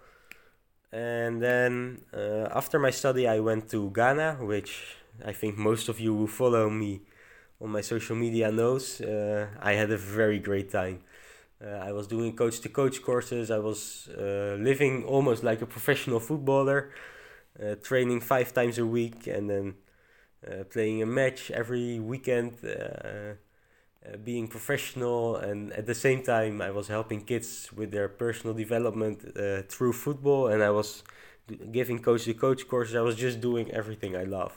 And 0.93 1.41
then 1.41 2.04
uh, 2.13 2.47
after 2.56 2.80
my 2.80 2.91
study, 2.91 3.28
I 3.28 3.39
went 3.39 3.69
to 3.71 3.89
Ghana, 3.89 4.38
which 4.41 4.97
I 5.26 5.34
think 5.34 5.58
most 5.58 5.89
of 5.89 5.99
you 5.99 6.15
who 6.15 6.28
follow 6.28 6.69
me 6.69 7.02
on 7.60 7.69
my 7.69 7.82
social 7.82 8.15
media 8.15 8.49
knows. 8.52 9.02
Uh, 9.02 9.47
I 9.62 9.73
had 9.73 9.91
a 9.91 9.97
very 9.97 10.39
great 10.39 10.71
time. 10.71 11.02
Uh, 11.62 11.89
I 11.89 11.91
was 11.91 12.08
doing 12.08 12.36
coach 12.36 12.62
to 12.62 12.69
coach 12.69 13.02
courses. 13.02 13.52
I 13.52 13.60
was 13.60 14.10
uh, 14.17 14.56
living 14.60 15.04
almost 15.04 15.43
like 15.43 15.62
a 15.62 15.65
professional 15.65 16.21
footballer, 16.21 16.91
uh, 17.62 17.76
training 17.76 18.21
five 18.21 18.54
times 18.54 18.78
a 18.78 18.86
week 18.86 19.28
and 19.28 19.49
then 19.49 19.76
playing 20.70 21.02
a 21.02 21.06
match 21.06 21.52
every 21.52 22.00
weekend, 22.00 22.58
uh, 22.64 22.68
uh, 22.70 24.18
being 24.24 24.48
professional. 24.48 25.38
And 25.38 25.72
at 25.74 25.86
the 25.86 25.96
same 25.96 26.24
time, 26.24 26.62
I 26.62 26.72
was 26.72 26.88
helping 26.88 27.22
kids 27.22 27.72
with 27.74 27.92
their 27.92 28.10
personal 28.10 28.54
development 28.56 29.18
through 29.70 29.94
football. 29.94 30.48
And 30.48 30.64
I 30.64 30.70
was 30.70 31.04
giving 31.72 32.00
coach 32.00 32.26
to 32.26 32.34
coach 32.34 32.68
courses. 32.68 32.96
I 32.96 33.02
was 33.02 33.16
just 33.16 33.42
doing 33.42 33.72
everything 33.72 34.16
I 34.16 34.24
love. 34.24 34.54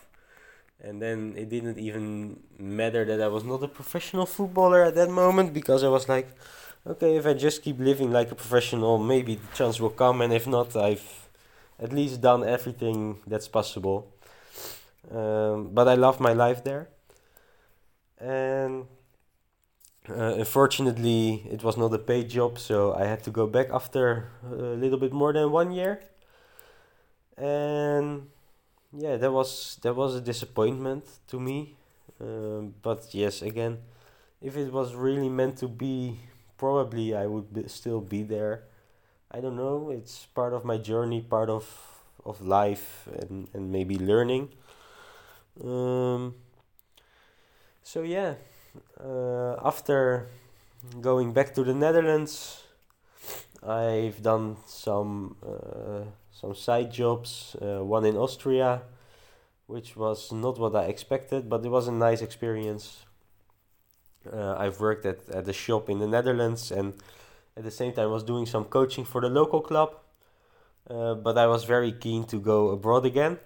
And 0.82 1.00
then 1.00 1.34
it 1.36 1.48
didn't 1.48 1.78
even 1.78 2.40
matter 2.58 3.04
that 3.04 3.20
I 3.20 3.28
was 3.28 3.44
not 3.44 3.62
a 3.62 3.68
professional 3.68 4.26
footballer 4.26 4.84
at 4.84 4.94
that 4.94 5.10
moment 5.10 5.54
because 5.54 5.82
I 5.82 5.88
was 5.88 6.08
like, 6.08 6.28
okay, 6.86 7.16
if 7.16 7.26
I 7.26 7.34
just 7.34 7.62
keep 7.62 7.78
living 7.78 8.12
like 8.12 8.30
a 8.30 8.34
professional, 8.34 8.98
maybe 8.98 9.36
the 9.36 9.56
chance 9.56 9.80
will 9.80 9.90
come, 9.90 10.20
and 10.20 10.32
if 10.32 10.46
not, 10.46 10.76
I've 10.76 11.28
at 11.78 11.92
least 11.92 12.20
done 12.20 12.44
everything 12.44 13.18
that's 13.26 13.48
possible. 13.48 14.12
Um, 15.10 15.70
but 15.72 15.88
I 15.88 15.94
love 15.94 16.20
my 16.20 16.32
life 16.32 16.64
there, 16.64 16.88
and 18.20 18.86
uh, 20.08 20.34
unfortunately, 20.38 21.46
it 21.50 21.62
was 21.64 21.76
not 21.76 21.92
a 21.92 21.98
paid 21.98 22.28
job, 22.30 22.58
so 22.58 22.94
I 22.94 23.04
had 23.06 23.22
to 23.24 23.30
go 23.30 23.46
back 23.46 23.68
after 23.72 24.28
a 24.44 24.54
little 24.54 24.98
bit 24.98 25.12
more 25.12 25.32
than 25.32 25.50
one 25.50 25.72
year, 25.72 26.00
and 27.36 28.28
yeah, 28.96 29.16
that 29.16 29.32
was 29.32 29.78
that 29.82 29.94
was 29.94 30.16
a 30.16 30.20
disappointment 30.20 31.04
to 31.28 31.40
me. 31.40 31.76
Um, 32.20 32.74
but 32.82 33.08
yes, 33.14 33.42
again, 33.42 33.78
if 34.42 34.56
it 34.56 34.72
was 34.72 34.94
really 34.94 35.28
meant 35.28 35.58
to 35.58 35.68
be 35.68 36.20
probably 36.58 37.14
I 37.16 37.26
would 37.26 37.52
be, 37.54 37.68
still 37.68 38.00
be 38.00 38.22
there. 38.22 38.64
I 39.32 39.40
don't 39.40 39.56
know. 39.56 39.90
It's 39.90 40.26
part 40.26 40.54
of 40.54 40.64
my 40.64 40.78
journey, 40.78 41.22
part 41.22 41.50
of 41.50 41.66
of 42.24 42.40
life, 42.42 43.08
and 43.20 43.48
and 43.54 43.72
maybe 43.72 43.98
learning. 43.98 44.50
Um, 45.62 46.34
so 47.82 48.02
yeah, 48.02 48.34
uh, 49.02 49.56
after 49.64 50.28
going 51.00 51.32
back 51.32 51.54
to 51.54 51.64
the 51.64 51.74
Netherlands, 51.74 52.62
I've 53.62 54.22
done 54.22 54.56
some 54.66 55.36
uh, 55.42 56.04
some 56.30 56.54
side 56.54 56.92
jobs. 56.92 57.56
Uh, 57.60 57.82
one 57.84 58.04
in 58.04 58.16
Austria, 58.16 58.82
which 59.66 59.96
was 59.96 60.32
not 60.32 60.58
what 60.58 60.76
I 60.76 60.84
expected, 60.84 61.48
but 61.48 61.64
it 61.64 61.70
was 61.70 61.88
a 61.88 61.92
nice 61.92 62.22
experience. 62.22 63.04
Uh, 64.30 64.56
I've 64.58 64.80
worked 64.80 65.06
at, 65.06 65.28
at 65.30 65.48
a 65.48 65.52
shop 65.52 65.88
in 65.88 65.98
the 65.98 66.06
Netherlands 66.06 66.72
and 66.72 66.94
at 67.56 67.64
the 67.64 67.70
same 67.70 67.92
time 67.92 68.10
was 68.10 68.24
doing 68.24 68.44
some 68.44 68.64
coaching 68.64 69.04
for 69.04 69.20
the 69.20 69.28
local 69.28 69.60
club. 69.60 69.94
Uh, 70.88 71.14
but 71.14 71.38
I 71.38 71.46
was 71.46 71.64
very 71.64 71.92
keen 71.92 72.24
to 72.24 72.40
go 72.40 72.70
abroad 72.70 73.06
again. 73.06 73.38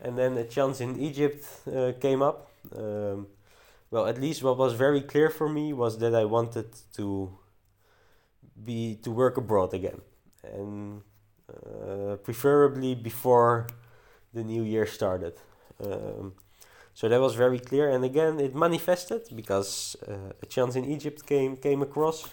And 0.00 0.18
then 0.18 0.36
a 0.36 0.44
chance 0.44 0.80
in 0.80 1.00
Egypt 1.00 1.44
uh, 1.66 1.92
came 2.00 2.22
up. 2.22 2.50
Um, 2.76 3.28
well, 3.90 4.06
at 4.06 4.20
least 4.20 4.42
what 4.42 4.58
was 4.58 4.74
very 4.74 5.00
clear 5.00 5.30
for 5.30 5.48
me 5.48 5.72
was 5.72 5.98
that 5.98 6.14
I 6.14 6.24
wanted 6.24 6.66
to 6.94 7.30
be 8.64 8.98
to 9.02 9.10
work 9.10 9.36
abroad 9.36 9.74
again, 9.74 10.00
and 10.42 11.02
uh, 11.48 12.16
preferably 12.16 12.94
before 12.94 13.66
the 14.32 14.42
new 14.42 14.62
year 14.62 14.86
started. 14.86 15.34
Um, 15.82 16.34
so 16.94 17.08
that 17.08 17.20
was 17.20 17.34
very 17.34 17.58
clear, 17.58 17.90
and 17.90 18.04
again 18.04 18.40
it 18.40 18.54
manifested 18.54 19.22
because 19.34 19.96
uh, 20.08 20.32
a 20.42 20.46
chance 20.46 20.74
in 20.76 20.84
Egypt 20.84 21.26
came 21.26 21.56
came 21.56 21.82
across, 21.82 22.28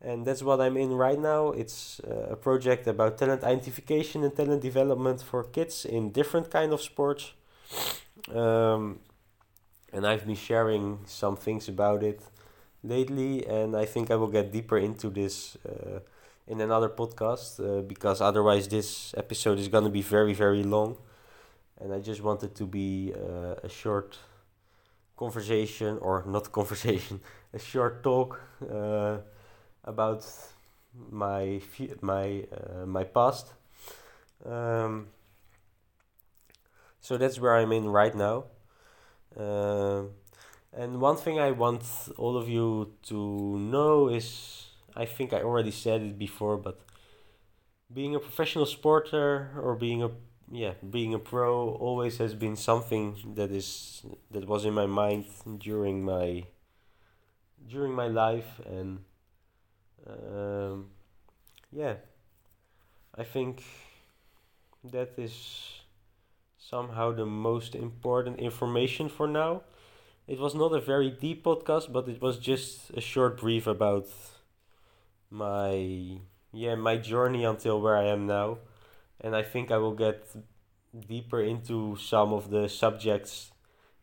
and 0.00 0.26
that's 0.26 0.42
what 0.42 0.60
I'm 0.60 0.76
in 0.76 0.92
right 0.92 1.18
now. 1.18 1.48
It's 1.50 2.00
uh, 2.00 2.32
a 2.32 2.36
project 2.36 2.86
about 2.86 3.18
talent 3.18 3.44
identification 3.44 4.24
and 4.24 4.34
talent 4.34 4.62
development 4.62 5.22
for 5.22 5.44
kids 5.44 5.84
in 5.84 6.10
different 6.12 6.50
kind 6.50 6.72
of 6.72 6.80
sports, 6.80 7.32
um, 8.34 9.00
and 9.92 10.06
I've 10.06 10.26
been 10.26 10.36
sharing 10.36 11.00
some 11.06 11.36
things 11.36 11.68
about 11.68 12.02
it 12.02 12.20
lately, 12.82 13.46
and 13.46 13.76
I 13.76 13.84
think 13.84 14.10
I 14.10 14.16
will 14.16 14.28
get 14.38 14.52
deeper 14.52 14.78
into 14.78 15.10
this. 15.10 15.56
Uh, 15.68 16.00
in 16.50 16.62
another 16.62 16.88
podcast, 16.88 17.60
uh, 17.60 17.82
because 17.82 18.22
otherwise 18.22 18.66
this 18.68 19.12
episode 19.18 19.58
is 19.58 19.68
gonna 19.68 19.90
be 19.90 20.00
very 20.00 20.32
very 20.32 20.62
long 20.62 20.96
and 21.80 21.92
I 21.92 22.00
just 22.00 22.22
wanted 22.22 22.54
to 22.56 22.66
be 22.66 23.12
uh, 23.14 23.54
a 23.62 23.68
short 23.68 24.18
conversation 25.16 25.98
or 25.98 26.24
not 26.26 26.52
conversation, 26.52 27.20
a 27.52 27.58
short 27.58 28.02
talk 28.02 28.40
uh, 28.62 29.18
about 29.84 30.24
my 31.10 31.60
my 32.00 32.44
uh, 32.52 32.86
my 32.86 33.04
past. 33.04 33.52
Um, 34.44 35.08
so 37.00 37.16
that's 37.16 37.40
where 37.40 37.56
I'm 37.56 37.72
in 37.72 37.88
right 37.88 38.14
now. 38.14 38.44
Um, 39.36 40.10
and 40.72 41.00
one 41.00 41.16
thing 41.16 41.38
I 41.38 41.50
want 41.52 41.82
all 42.16 42.36
of 42.36 42.48
you 42.48 42.92
to 43.04 43.58
know 43.58 44.08
is 44.08 44.68
I 44.94 45.04
think 45.06 45.32
I 45.32 45.42
already 45.42 45.70
said 45.70 46.02
it 46.02 46.18
before, 46.18 46.56
but 46.56 46.80
being 47.92 48.14
a 48.14 48.18
professional 48.18 48.66
sporter 48.66 49.56
or 49.56 49.74
being 49.74 50.02
a 50.02 50.10
yeah, 50.50 50.72
being 50.88 51.12
a 51.12 51.18
pro 51.18 51.70
always 51.74 52.18
has 52.18 52.34
been 52.34 52.56
something 52.56 53.34
that 53.34 53.50
is 53.50 54.02
that 54.30 54.46
was 54.46 54.64
in 54.64 54.74
my 54.74 54.86
mind 54.86 55.26
during 55.58 56.04
my 56.04 56.44
during 57.68 57.92
my 57.92 58.08
life 58.08 58.60
and 58.66 59.04
um, 60.06 60.86
yeah, 61.72 61.94
I 63.14 63.24
think 63.24 63.62
that 64.84 65.10
is 65.16 65.80
somehow 66.58 67.12
the 67.12 67.26
most 67.26 67.74
important 67.74 68.38
information 68.38 69.08
for 69.08 69.26
now. 69.26 69.62
It 70.26 70.38
was 70.38 70.54
not 70.54 70.74
a 70.74 70.80
very 70.80 71.10
deep 71.10 71.44
podcast, 71.44 71.92
but 71.92 72.08
it 72.08 72.20
was 72.20 72.38
just 72.38 72.90
a 72.90 73.00
short 73.00 73.40
brief 73.40 73.66
about 73.66 74.06
my 75.30 76.18
yeah 76.52 76.74
my 76.74 76.96
journey 76.96 77.44
until 77.44 77.80
where 77.80 77.96
I 77.96 78.04
am 78.04 78.26
now 78.26 78.58
and 79.20 79.36
I 79.36 79.42
think 79.42 79.70
I 79.70 79.78
will 79.78 79.94
get 79.94 80.26
deeper 81.08 81.40
into 81.42 81.96
some 81.96 82.32
of 82.32 82.50
the 82.50 82.68
subjects 82.68 83.50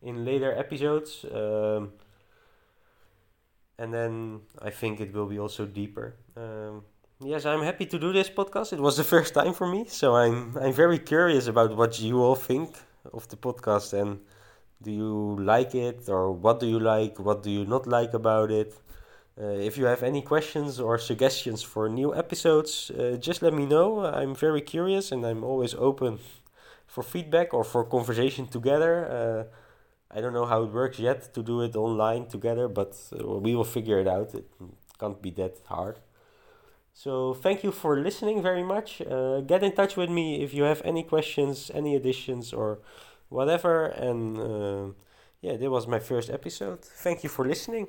in 0.02 0.24
later 0.24 0.52
episodes. 0.52 1.24
Um, 1.24 1.92
and 3.78 3.92
then 3.92 4.40
I 4.60 4.70
think 4.70 5.00
it 5.00 5.12
will 5.12 5.26
be 5.26 5.38
also 5.38 5.66
deeper. 5.66 6.14
Um, 6.36 6.82
yes, 7.20 7.44
I'm 7.46 7.62
happy 7.62 7.86
to 7.86 7.98
do 7.98 8.12
this 8.12 8.30
podcast. 8.30 8.72
It 8.72 8.80
was 8.80 8.96
the 8.96 9.04
first 9.04 9.34
time 9.34 9.52
for 9.52 9.66
me, 9.66 9.84
so 9.88 10.16
I'm 10.16 10.56
I'm 10.58 10.72
very 10.72 10.98
curious 10.98 11.46
about 11.46 11.76
what 11.76 12.00
you 12.00 12.22
all 12.22 12.36
think 12.36 12.76
of 13.12 13.28
the 13.28 13.36
podcast 13.36 13.92
and 13.92 14.20
do 14.82 14.90
you 14.90 15.36
like 15.40 15.74
it 15.74 16.08
or 16.08 16.32
what 16.32 16.60
do 16.60 16.66
you 16.66 16.78
like, 16.78 17.18
what 17.18 17.42
do 17.42 17.50
you 17.50 17.64
not 17.64 17.86
like 17.86 18.14
about 18.14 18.50
it. 18.50 18.74
Uh, 19.38 19.48
if 19.48 19.76
you 19.76 19.84
have 19.84 20.02
any 20.02 20.22
questions 20.22 20.80
or 20.80 20.96
suggestions 20.98 21.62
for 21.62 21.88
new 21.88 22.14
episodes, 22.14 22.90
uh, 22.90 23.16
just 23.18 23.42
let 23.42 23.52
me 23.52 23.66
know. 23.66 24.04
I'm 24.04 24.34
very 24.34 24.62
curious 24.62 25.12
and 25.12 25.26
I'm 25.26 25.44
always 25.44 25.74
open 25.74 26.18
for 26.86 27.02
feedback 27.02 27.52
or 27.52 27.62
for 27.64 27.84
conversation 27.84 28.46
together. 28.46 28.94
Uh, 29.10 29.56
I 30.10 30.20
don't 30.20 30.32
know 30.32 30.46
how 30.46 30.62
it 30.62 30.72
works 30.72 30.98
yet 30.98 31.34
to 31.34 31.42
do 31.42 31.62
it 31.62 31.76
online 31.76 32.26
together, 32.26 32.68
but 32.68 32.96
uh, 33.12 33.26
we 33.26 33.54
will 33.54 33.64
figure 33.64 33.98
it 33.98 34.08
out. 34.08 34.34
It 34.34 34.48
can't 34.98 35.20
be 35.20 35.30
that 35.32 35.58
hard. 35.66 35.98
So 36.92 37.34
thank 37.34 37.62
you 37.62 37.72
for 37.72 37.98
listening 37.98 38.42
very 38.42 38.62
much. 38.62 39.02
Uh, 39.02 39.40
get 39.40 39.62
in 39.62 39.72
touch 39.72 39.96
with 39.96 40.08
me 40.10 40.42
if 40.42 40.54
you 40.54 40.62
have 40.62 40.80
any 40.84 41.02
questions, 41.02 41.70
any 41.74 41.94
additions, 41.94 42.52
or 42.52 42.78
whatever. 43.28 43.86
And 43.86 44.38
uh, 44.38 44.92
yeah, 45.42 45.56
that 45.56 45.70
was 45.70 45.86
my 45.86 45.98
first 45.98 46.30
episode. 46.30 46.82
Thank 46.82 47.22
you 47.22 47.28
for 47.28 47.44
listening. 47.44 47.88